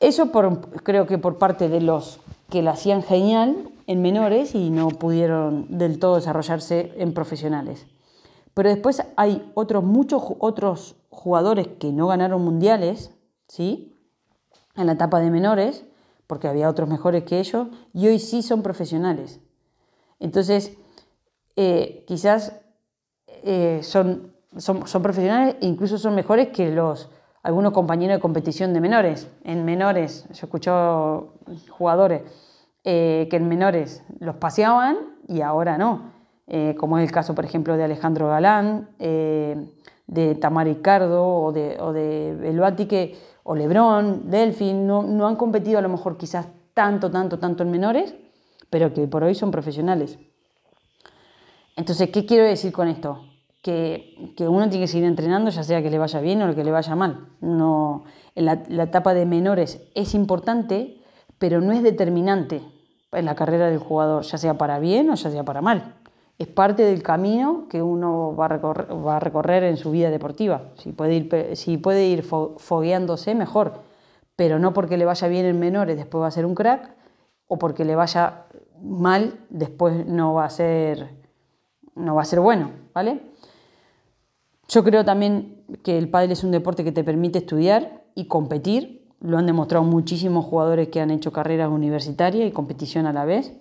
Eso 0.00 0.32
creo 0.32 1.06
que 1.06 1.18
por 1.18 1.36
parte 1.36 1.68
de 1.68 1.82
los 1.82 2.18
que 2.48 2.62
lo 2.62 2.70
hacían 2.70 3.02
genial 3.02 3.56
en 3.86 4.00
menores 4.00 4.54
y 4.54 4.70
no 4.70 4.88
pudieron 4.88 5.66
del 5.68 5.98
todo 5.98 6.14
desarrollarse 6.14 6.94
en 6.96 7.12
profesionales. 7.12 7.86
Pero 8.54 8.68
después 8.68 9.02
hay 9.16 9.50
otros, 9.54 9.82
muchos 9.84 10.22
otros 10.38 10.96
jugadores 11.10 11.68
que 11.78 11.92
no 11.92 12.06
ganaron 12.06 12.42
mundiales, 12.42 13.12
¿sí? 13.48 13.92
En 14.76 14.86
la 14.86 14.92
etapa 14.92 15.20
de 15.20 15.30
menores, 15.30 15.84
porque 16.26 16.48
había 16.48 16.68
otros 16.68 16.88
mejores 16.88 17.24
que 17.24 17.40
ellos, 17.40 17.68
y 17.92 18.06
hoy 18.06 18.18
sí 18.18 18.42
son 18.42 18.62
profesionales. 18.62 19.40
Entonces, 20.20 20.76
eh, 21.56 22.04
quizás 22.06 22.60
eh, 23.26 23.80
son, 23.82 24.32
son, 24.56 25.02
profesionales 25.02 25.56
e 25.60 25.66
incluso 25.66 25.98
son 25.98 26.14
mejores 26.14 26.48
que 26.48 26.70
los 26.70 27.10
algunos 27.42 27.72
compañeros 27.72 28.16
de 28.16 28.20
competición 28.20 28.72
de 28.72 28.80
menores. 28.80 29.28
En 29.44 29.64
menores, 29.66 30.24
yo 30.30 30.32
he 30.32 30.46
escuchado 30.46 31.34
jugadores 31.68 32.22
eh, 32.84 33.28
que 33.30 33.36
en 33.36 33.48
menores 33.48 34.02
los 34.18 34.36
paseaban 34.36 34.96
y 35.28 35.42
ahora 35.42 35.76
no. 35.76 36.13
Eh, 36.46 36.74
como 36.78 36.98
es 36.98 37.04
el 37.04 37.12
caso, 37.12 37.34
por 37.34 37.44
ejemplo, 37.44 37.76
de 37.76 37.84
Alejandro 37.84 38.28
Galán, 38.28 38.90
eh, 38.98 39.72
de 40.06 40.34
Tamar 40.34 40.66
Ricardo 40.66 41.26
o 41.26 41.52
de, 41.52 41.78
o 41.80 41.92
de 41.92 43.16
o 43.46 43.54
Lebrón, 43.54 44.30
Delfín, 44.30 44.86
no, 44.86 45.26
han 45.26 45.36
competido 45.36 45.78
a 45.78 45.82
lo 45.82 45.88
mejor 45.88 46.16
quizás 46.16 46.48
tanto, 46.74 47.10
tanto, 47.10 47.38
tanto 47.38 47.62
en 47.62 47.70
menores, 47.70 48.14
pero 48.70 48.92
que 48.92 49.06
por 49.06 49.22
hoy 49.22 49.34
son 49.34 49.50
profesionales. 49.50 50.18
Entonces, 51.76 52.10
¿qué 52.10 52.24
quiero 52.26 52.44
decir 52.44 52.72
con 52.72 52.88
esto? 52.88 53.24
Que, 53.62 54.34
que, 54.36 54.46
uno 54.46 54.68
tiene 54.68 54.84
que 54.84 54.88
seguir 54.88 55.06
entrenando, 55.06 55.50
ya 55.50 55.62
sea 55.62 55.82
que 55.82 55.90
le 55.90 55.98
vaya 55.98 56.20
bien 56.20 56.42
o 56.42 56.54
que 56.54 56.64
le 56.64 56.70
vaya 56.70 56.94
mal. 56.94 57.28
No, 57.40 58.04
la, 58.34 58.62
la 58.68 58.82
etapa 58.84 59.14
de 59.14 59.24
menores 59.24 59.82
es 59.94 60.14
importante, 60.14 61.02
pero 61.38 61.60
no 61.60 61.72
es 61.72 61.82
determinante 61.82 62.62
en 63.12 63.24
la 63.24 63.34
carrera 63.34 63.68
del 63.68 63.78
jugador, 63.78 64.24
ya 64.24 64.38
sea 64.38 64.54
para 64.58 64.78
bien 64.78 65.08
o 65.10 65.14
ya 65.14 65.30
sea 65.30 65.44
para 65.44 65.62
mal 65.62 65.94
es 66.38 66.48
parte 66.48 66.82
del 66.82 67.02
camino 67.02 67.66
que 67.68 67.82
uno 67.82 68.34
va 68.34 68.46
a 68.46 69.20
recorrer, 69.20 69.64
en 69.64 69.76
su 69.76 69.90
vida 69.90 70.10
deportiva. 70.10 70.62
Si 70.76 70.92
puede 70.92 71.14
ir, 71.14 71.56
si 71.56 71.80
fogueándose, 72.58 73.34
mejor, 73.34 73.82
pero 74.36 74.58
no 74.58 74.72
porque 74.72 74.96
le 74.96 75.04
vaya 75.04 75.28
bien 75.28 75.46
en 75.46 75.58
menores, 75.60 75.96
después 75.96 76.22
va 76.22 76.26
a 76.26 76.32
ser 76.32 76.44
un 76.44 76.54
crack, 76.54 76.90
o 77.46 77.58
porque 77.58 77.84
le 77.84 77.94
vaya 77.94 78.46
mal, 78.82 79.38
después 79.50 80.06
no 80.06 80.34
va 80.34 80.46
a 80.46 80.50
ser, 80.50 81.14
no 81.94 82.16
va 82.16 82.22
a 82.22 82.26
ser 82.26 82.40
bueno, 82.40 82.72
¿vale? 82.92 83.20
Yo 84.68 84.82
creo 84.82 85.04
también 85.04 85.62
que 85.82 85.98
el 85.98 86.08
pádel 86.08 86.32
es 86.32 86.42
un 86.42 86.50
deporte 86.50 86.84
que 86.84 86.92
te 86.92 87.04
permite 87.04 87.38
estudiar 87.38 88.02
y 88.14 88.26
competir. 88.26 89.06
Lo 89.20 89.38
han 89.38 89.46
demostrado 89.46 89.84
muchísimos 89.84 90.46
jugadores 90.46 90.88
que 90.88 91.00
han 91.00 91.10
hecho 91.10 91.32
carreras 91.32 91.70
universitarias 91.70 92.48
y 92.48 92.50
competición 92.50 93.06
a 93.06 93.12
la 93.12 93.24
vez. 93.24 93.52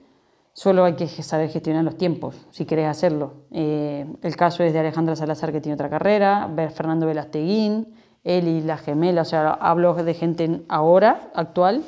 Solo 0.53 0.85
hay 0.85 0.93
que 0.93 1.07
saber 1.07 1.49
gestionar 1.49 1.83
los 1.83 1.97
tiempos, 1.97 2.35
si 2.51 2.65
querés 2.65 2.87
hacerlo. 2.87 3.33
Eh, 3.49 4.05
el 4.21 4.35
caso 4.35 4.63
es 4.63 4.71
de 4.71 4.79
Alejandra 4.79 5.15
Salazar, 5.15 5.51
que 5.51 5.59
tiene 5.59 5.73
otra 5.73 5.89
carrera, 5.89 6.47
Fernando 6.75 7.07
Velasteguín, 7.07 7.95
él 8.23 8.47
y 8.47 8.61
la 8.61 8.77
gemela, 8.77 9.23
o 9.23 9.25
sea, 9.25 9.49
hablo 9.49 9.95
de 9.95 10.13
gente 10.13 10.61
ahora, 10.69 11.31
actual, 11.33 11.83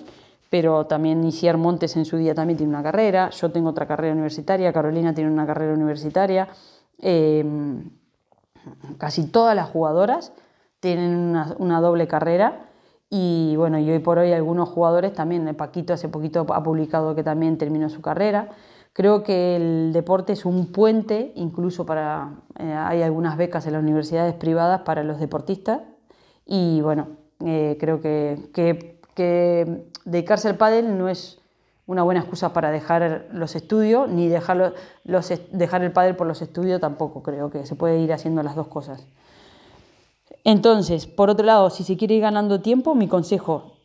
pero 0.50 0.88
también 0.88 1.24
Isiar 1.24 1.58
Montes 1.58 1.96
en 1.96 2.06
su 2.06 2.18
día 2.18 2.34
también 2.34 2.58
tiene 2.58 2.72
una 2.72 2.82
carrera, 2.82 3.30
yo 3.30 3.52
tengo 3.52 3.70
otra 3.70 3.86
carrera 3.86 4.14
universitaria, 4.14 4.74
Carolina 4.74 5.14
tiene 5.14 5.30
una 5.30 5.46
carrera 5.46 5.74
universitaria. 5.74 6.48
Em, 6.98 7.92
casi 8.98 9.28
todas 9.28 9.56
las 9.56 9.70
jugadoras 9.70 10.34
tienen 10.80 11.38
una 11.60 11.82
doble 11.82 12.08
carrera 12.08 12.65
y 13.10 13.56
bueno, 13.56 13.80
y 13.80 13.90
hoy 13.90 14.00
por 14.00 14.18
hoy 14.18 14.34
algunos 14.34 14.70
jugadores 14.70 15.14
también, 15.14 15.54
Paquito 15.56 15.94
hace 15.94 16.10
poquito 16.10 16.46
ha 16.50 16.64
publicado 16.64 17.16
que 17.16 17.24
también 17.24 17.58
terminó 17.58 17.90
su 17.90 18.02
carrera. 18.02 18.50
Creo 18.94 19.24
que 19.24 19.58
el 19.58 19.94
deporte 19.94 20.34
es 20.34 20.46
un 20.46 20.72
puente, 20.72 21.34
incluso 21.36 21.86
para, 21.86 22.36
eh, 22.58 22.72
hay 22.74 23.02
algunas 23.02 23.38
becas 23.38 23.68
en 23.68 23.74
las 23.74 23.84
universidades 23.84 24.34
privadas 24.36 24.82
para 24.82 25.04
los 25.04 25.20
deportistas 25.20 25.82
y 26.46 26.82
bueno, 26.82 27.10
eh, 27.44 27.76
creo 27.80 28.00
que, 28.02 28.50
que, 28.54 29.02
que, 29.14 29.90
dedicarse 30.06 30.48
al 30.48 30.56
pádel 30.56 30.98
no 30.98 31.10
es 31.10 31.42
una 31.88 32.04
buena 32.04 32.22
excusa 32.22 32.54
para 32.54 32.72
dejar 32.72 33.28
los 33.32 33.56
estudios, 33.56 34.10
ni 34.10 34.30
dejar, 34.30 34.74
los, 35.04 35.34
dejar 35.52 35.84
el 35.84 35.92
pádel 35.92 36.16
por 36.16 36.26
los 36.26 36.42
estudios 36.42 36.80
tampoco, 36.80 37.22
creo 37.22 37.50
que 37.50 37.66
se 37.66 37.76
puede 37.76 38.00
ir 38.00 38.14
haciendo 38.14 38.44
las 38.44 38.56
dos 38.56 38.68
cosas. 38.68 39.06
Entonces, 40.44 41.08
por 41.08 41.30
otro 41.30 41.46
lado, 41.46 41.70
si 41.70 41.84
se 41.84 41.98
quiere 41.98 42.16
ir 42.16 42.22
ganando 42.22 42.62
tiempo, 42.62 42.94
mi 42.94 43.08
consejo, 43.08 43.76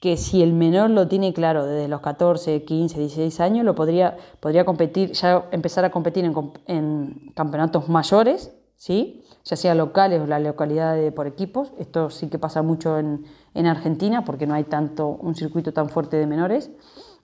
que 0.00 0.16
si 0.16 0.42
el 0.42 0.52
menor 0.52 0.90
lo 0.90 1.08
tiene 1.08 1.32
claro 1.32 1.66
desde 1.66 1.88
los 1.88 2.00
14, 2.00 2.64
15, 2.64 2.98
16 2.98 3.40
años, 3.40 3.64
lo 3.64 3.74
podría, 3.74 4.16
podría 4.40 4.64
competir, 4.64 5.12
ya 5.12 5.46
empezar 5.50 5.84
a 5.84 5.90
competir 5.90 6.24
en, 6.24 7.32
campeonatos 7.34 7.88
mayores, 7.88 8.54
¿sí? 8.76 9.24
ya 9.44 9.56
sea 9.56 9.74
locales 9.74 10.20
o 10.22 10.26
la 10.26 10.38
localidad 10.38 10.94
de, 10.94 11.10
por 11.10 11.26
equipos. 11.26 11.72
Esto 11.78 12.10
sí 12.10 12.28
que 12.28 12.38
pasa 12.38 12.62
mucho 12.62 12.98
en, 12.98 13.26
Argentina 13.66 14.24
porque 14.24 14.46
no 14.46 14.54
hay 14.54 14.64
tanto 14.64 15.08
un 15.08 15.34
circuito 15.34 15.72
tan 15.72 15.88
fuerte 15.88 16.16
de 16.16 16.26
menores. 16.26 16.70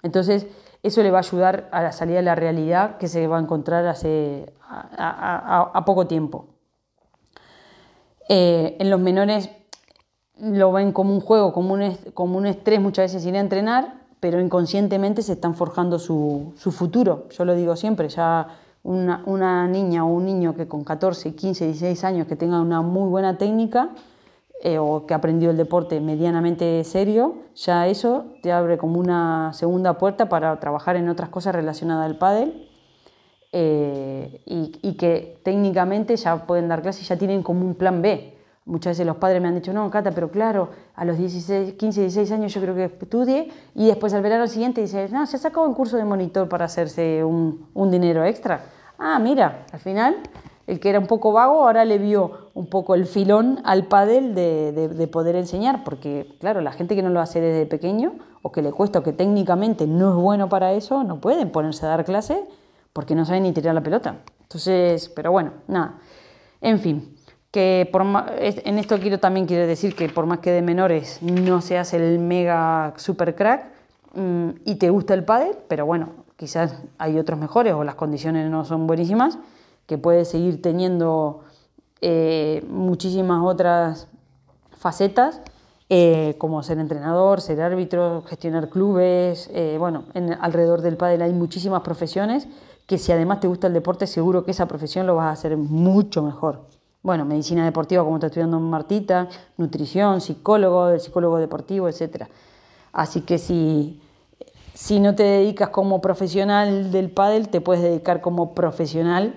Entonces, 0.02 0.48
eso 0.82 1.00
le 1.02 1.12
va 1.12 1.18
a 1.18 1.20
ayudar 1.20 1.68
a 1.70 1.80
la 1.80 1.92
salida 1.92 2.16
de 2.16 2.24
la 2.24 2.34
realidad 2.34 2.98
que 2.98 3.06
se 3.06 3.28
va 3.28 3.38
a 3.38 3.40
encontrar 3.40 3.86
hace, 3.86 4.52
a 4.68 5.82
poco 5.86 6.08
tiempo. 6.08 6.53
Eh, 8.28 8.76
en 8.78 8.90
los 8.90 9.00
menores 9.00 9.50
lo 10.40 10.72
ven 10.72 10.92
como 10.92 11.14
un 11.14 11.20
juego, 11.20 11.52
como 11.52 11.74
un, 11.74 11.96
como 12.14 12.38
un 12.38 12.46
estrés 12.46 12.80
muchas 12.80 13.12
veces 13.12 13.26
ir 13.26 13.36
a 13.36 13.40
entrenar, 13.40 14.02
pero 14.20 14.40
inconscientemente 14.40 15.22
se 15.22 15.34
están 15.34 15.54
forjando 15.54 15.98
su, 15.98 16.52
su 16.56 16.72
futuro. 16.72 17.28
Yo 17.30 17.44
lo 17.44 17.54
digo 17.54 17.76
siempre, 17.76 18.08
ya 18.08 18.48
una, 18.82 19.22
una, 19.26 19.66
niña 19.68 20.04
o 20.04 20.08
un 20.08 20.24
niño 20.24 20.54
que 20.54 20.66
con 20.66 20.84
14, 20.84 21.34
15, 21.34 21.66
16 21.66 22.04
años 22.04 22.26
que 22.26 22.36
tenga 22.36 22.60
una 22.60 22.82
muy 22.82 23.08
buena 23.08 23.38
técnica 23.38 23.90
eh, 24.62 24.78
o 24.78 25.06
que 25.06 25.14
ha 25.14 25.18
aprendido 25.18 25.50
el 25.50 25.56
deporte 25.56 26.00
medianamente 26.00 26.82
serio, 26.84 27.36
ya 27.54 27.86
eso 27.86 28.26
te 28.42 28.52
abre 28.52 28.78
como 28.78 28.98
una 28.98 29.52
segunda 29.52 29.98
puerta 29.98 30.28
para 30.28 30.58
trabajar 30.58 30.96
en 30.96 31.08
otras 31.08 31.28
cosas 31.28 31.54
relacionadas 31.54 32.06
al 32.06 32.16
pádel 32.16 32.68
eh, 33.56 34.40
y, 34.46 34.94
que 34.94 35.38
técnicamente 35.44 36.16
ya 36.16 36.44
pueden 36.44 36.66
dar 36.66 36.82
clases 36.82 37.02
y 37.02 37.04
ya 37.06 37.16
tienen 37.16 37.44
como 37.44 37.64
un 37.64 37.76
plan 37.76 38.02
B. 38.02 38.34
Muchas 38.64 38.92
veces 38.92 39.06
los 39.06 39.18
padres 39.18 39.40
me 39.40 39.46
han 39.46 39.54
dicho, 39.54 39.72
no, 39.72 39.88
Cata, 39.92 40.10
pero 40.10 40.28
claro, 40.28 40.70
a 40.96 41.04
los 41.04 41.16
16, 41.16 41.74
15, 41.74 42.00
16 42.00 42.32
años 42.32 42.52
yo 42.52 42.60
creo 42.60 42.74
que 42.74 42.86
estudie 42.86 43.52
y 43.76 43.86
después 43.86 44.12
al 44.12 44.22
verano 44.22 44.48
siguiente 44.48 44.80
dice, 44.80 45.08
no, 45.12 45.24
se 45.26 45.38
sacado 45.38 45.68
un 45.68 45.74
curso 45.74 45.96
de 45.96 46.04
monitor 46.04 46.48
para 46.48 46.64
hacerse 46.64 47.22
un, 47.22 47.68
un 47.74 47.90
dinero 47.92 48.24
extra. 48.24 48.64
Ah, 48.98 49.20
mira, 49.20 49.66
al 49.70 49.78
final 49.78 50.16
el 50.66 50.80
que 50.80 50.90
era 50.90 50.98
un 50.98 51.06
poco 51.06 51.30
vago 51.30 51.60
ahora 51.60 51.84
le 51.84 51.98
vio 51.98 52.50
un 52.54 52.66
poco 52.66 52.96
el 52.96 53.06
filón 53.06 53.60
al 53.62 53.86
pádel 53.86 54.34
de, 54.34 54.72
de, 54.72 54.88
de, 54.88 55.06
poder 55.06 55.36
enseñar, 55.36 55.84
porque 55.84 56.34
claro, 56.40 56.60
la 56.60 56.72
gente 56.72 56.96
que 56.96 57.02
no 57.02 57.10
lo 57.10 57.20
hace 57.20 57.40
desde 57.40 57.66
pequeño 57.66 58.14
o 58.42 58.50
que 58.50 58.62
le 58.62 58.72
cuesta 58.72 58.98
o 58.98 59.02
que 59.04 59.12
técnicamente 59.12 59.86
no 59.86 60.10
es 60.10 60.16
bueno 60.16 60.48
para 60.48 60.72
eso, 60.72 61.04
no 61.04 61.20
pueden 61.20 61.50
ponerse 61.50 61.86
a 61.86 61.90
dar 61.90 62.04
clase 62.04 62.44
porque 62.94 63.14
no 63.14 63.26
saben 63.26 63.42
ni 63.42 63.52
tirar 63.52 63.74
la 63.74 63.82
pelota. 63.82 64.20
Entonces, 64.40 65.10
pero 65.10 65.30
bueno, 65.30 65.52
nada. 65.68 65.98
En 66.62 66.78
fin, 66.78 67.14
que 67.50 67.86
por 67.92 68.02
en 68.02 68.78
esto 68.78 68.98
quiero 68.98 69.18
también 69.18 69.46
quiero 69.46 69.66
decir 69.66 69.94
que 69.94 70.08
por 70.08 70.24
más 70.24 70.38
que 70.38 70.50
de 70.50 70.62
menores 70.62 71.20
no 71.20 71.60
seas 71.60 71.92
el 71.92 72.18
mega 72.18 72.94
super 72.96 73.34
crack 73.34 73.66
mm, 74.14 74.48
y 74.64 74.76
te 74.76 74.88
gusta 74.88 75.12
el 75.12 75.24
pádel, 75.24 75.56
pero 75.68 75.84
bueno, 75.84 76.24
quizás 76.36 76.82
hay 76.98 77.18
otros 77.18 77.38
mejores 77.38 77.74
o 77.74 77.84
las 77.84 77.96
condiciones 77.96 78.50
no 78.50 78.64
son 78.64 78.86
buenísimas, 78.86 79.38
que 79.86 79.98
puedes 79.98 80.28
seguir 80.28 80.62
teniendo 80.62 81.44
eh, 82.00 82.64
muchísimas 82.68 83.44
otras 83.44 84.08
facetas, 84.76 85.40
eh, 85.90 86.34
como 86.38 86.62
ser 86.62 86.78
entrenador, 86.78 87.40
ser 87.40 87.60
árbitro, 87.60 88.22
gestionar 88.26 88.68
clubes, 88.68 89.50
eh, 89.52 89.76
bueno, 89.78 90.04
en, 90.14 90.32
alrededor 90.32 90.80
del 90.80 90.96
pádel 90.96 91.22
hay 91.22 91.32
muchísimas 91.32 91.82
profesiones 91.82 92.48
que 92.86 92.98
si 92.98 93.12
además 93.12 93.40
te 93.40 93.48
gusta 93.48 93.66
el 93.66 93.72
deporte, 93.72 94.06
seguro 94.06 94.44
que 94.44 94.50
esa 94.50 94.66
profesión 94.66 95.06
lo 95.06 95.16
vas 95.16 95.26
a 95.26 95.30
hacer 95.30 95.56
mucho 95.56 96.22
mejor. 96.22 96.62
Bueno, 97.02 97.24
medicina 97.24 97.64
deportiva, 97.64 98.02
como 98.02 98.16
está 98.16 98.28
estudiando 98.28 98.58
Martita, 98.60 99.28
nutrición, 99.56 100.20
psicólogo, 100.20 100.98
psicólogo 100.98 101.38
deportivo, 101.38 101.88
etc. 101.88 102.24
Así 102.92 103.22
que 103.22 103.38
si, 103.38 104.00
si 104.74 105.00
no 105.00 105.14
te 105.14 105.22
dedicas 105.22 105.70
como 105.70 106.00
profesional 106.00 106.90
del 106.90 107.10
pádel, 107.10 107.48
te 107.48 107.60
puedes 107.60 107.82
dedicar 107.82 108.20
como 108.20 108.54
profesional 108.54 109.34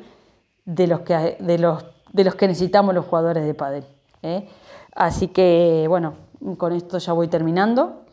de 0.66 0.88
los 0.88 1.02
que, 1.02 1.38
de 1.40 1.58
los, 1.58 1.86
de 2.14 2.24
los 2.24 2.36
que 2.36 2.48
necesitamos 2.48 2.96
los 2.96 3.06
jugadores 3.06 3.46
de 3.46 3.54
pádel. 3.54 3.86
¿eh? 4.24 4.48
Así 4.94 5.28
que, 5.28 5.86
bueno, 5.90 6.14
con 6.58 6.74
esto 6.74 6.98
ya 6.98 7.14
voy 7.14 7.28
terminando. 7.28 8.04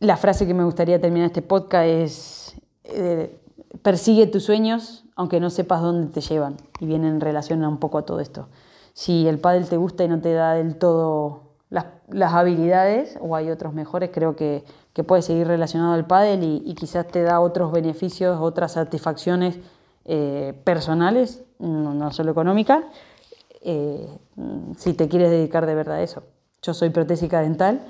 La 0.00 0.16
frase 0.16 0.46
que 0.46 0.54
me 0.54 0.64
gustaría 0.64 1.00
terminar 1.00 1.26
este 1.26 1.42
podcast 1.42 1.86
es... 1.86 2.54
Eh, 2.84 3.40
persigue 3.82 4.26
tus 4.26 4.44
sueños 4.44 5.04
aunque 5.16 5.40
no 5.40 5.50
sepas 5.50 5.82
dónde 5.82 6.12
te 6.12 6.20
llevan 6.20 6.56
y 6.80 6.86
viene 6.86 7.08
en 7.08 7.20
relación 7.20 7.64
un 7.64 7.78
poco 7.78 7.98
a 7.98 8.02
todo 8.02 8.20
esto. 8.20 8.48
Si 8.92 9.26
el 9.28 9.38
pádel 9.38 9.68
te 9.68 9.76
gusta 9.76 10.04
y 10.04 10.08
no 10.08 10.20
te 10.20 10.32
da 10.32 10.54
del 10.54 10.76
todo 10.76 11.42
las, 11.70 11.86
habilidades 12.32 13.18
o 13.20 13.34
hay 13.34 13.50
otros 13.50 13.74
mejores, 13.74 14.10
creo 14.12 14.36
que, 14.36 14.64
que 14.92 15.04
puedes 15.04 15.24
seguir 15.24 15.46
relacionado 15.46 15.94
al 15.94 16.06
pádel 16.06 16.42
y, 16.42 16.74
quizás 16.74 17.06
te 17.08 17.22
da 17.22 17.40
otros 17.40 17.72
beneficios, 17.72 18.38
otras 18.40 18.72
satisfacciones 18.72 19.58
eh, 20.04 20.60
personales, 20.64 21.42
no, 21.58 22.12
solo 22.12 22.30
económicas, 22.30 22.84
eh, 23.62 24.18
si 24.76 24.92
te 24.92 25.08
quieres 25.08 25.30
dedicar 25.30 25.66
de 25.66 25.74
verdad 25.74 25.96
a 25.96 26.02
eso. 26.02 26.22
Yo 26.62 26.74
soy 26.74 26.90
protésica 26.90 27.40
dental 27.40 27.80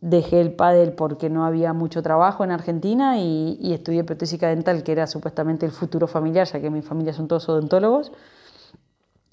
Dejé 0.00 0.40
el 0.40 0.52
pádel 0.52 0.92
porque 0.92 1.28
no 1.28 1.44
había 1.44 1.72
mucho 1.72 2.02
trabajo 2.02 2.44
en 2.44 2.52
Argentina 2.52 3.18
y, 3.18 3.72
estudié 3.72 4.04
protésica 4.04 4.48
dental, 4.48 4.82
que 4.82 4.92
era 4.92 5.06
supuestamente 5.06 5.66
el 5.66 5.72
futuro 5.72 6.06
familiar, 6.06 6.46
ya 6.46 6.60
que 6.60 6.70
mi 6.70 6.82
familia 6.82 7.12
son 7.12 7.28
todos 7.28 7.48
odontólogos. 7.48 8.12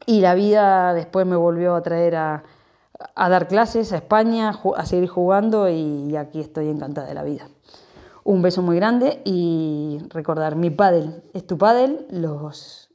Y 0.06 0.22
la 0.22 0.34
vida 0.36 0.94
después 0.94 1.26
me 1.26 1.36
volvió 1.36 1.76
a 1.76 1.82
traer 1.82 2.16
a, 2.16 2.44
dar 3.16 3.48
clases 3.48 3.92
a 3.94 3.98
España, 3.98 4.54
a 4.76 4.86
seguir 4.86 5.10
jugando 5.10 5.70
y 5.70 6.16
aquí 6.16 6.40
estoy 6.40 6.70
encantada 6.70 7.08
de 7.08 7.14
la 7.14 7.24
vida. 7.24 7.48
Un 8.28 8.42
beso 8.42 8.64
muy 8.64 8.78
grande 8.78 9.22
y 9.24 10.00
recordar, 10.10 10.56
mi 10.56 10.72
pádel 10.72 11.22
es 11.36 11.46
tu 11.46 11.60
pádel, 11.60 12.08
los 12.10 12.90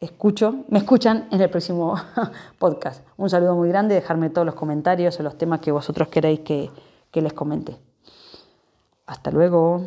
escucho, 0.00 0.66
me 0.68 0.80
escuchan 0.80 1.28
en 1.30 1.40
el 1.40 1.48
próximo 1.48 1.94
podcast. 2.58 3.02
Un 3.16 3.30
saludo 3.30 3.54
muy 3.54 3.70
grande, 3.70 3.94
dejarme 3.94 4.28
todos 4.28 4.44
los 4.44 4.54
comentarios 4.54 5.18
o 5.18 5.22
los 5.22 5.38
temas 5.38 5.60
que 5.60 5.72
vosotros 5.72 6.08
queráis 6.08 6.40
que, 6.40 6.70
que 7.16 7.22
les 7.22 7.32
comenté. 7.32 7.78
Hasta 9.06 9.30
luego. 9.30 9.80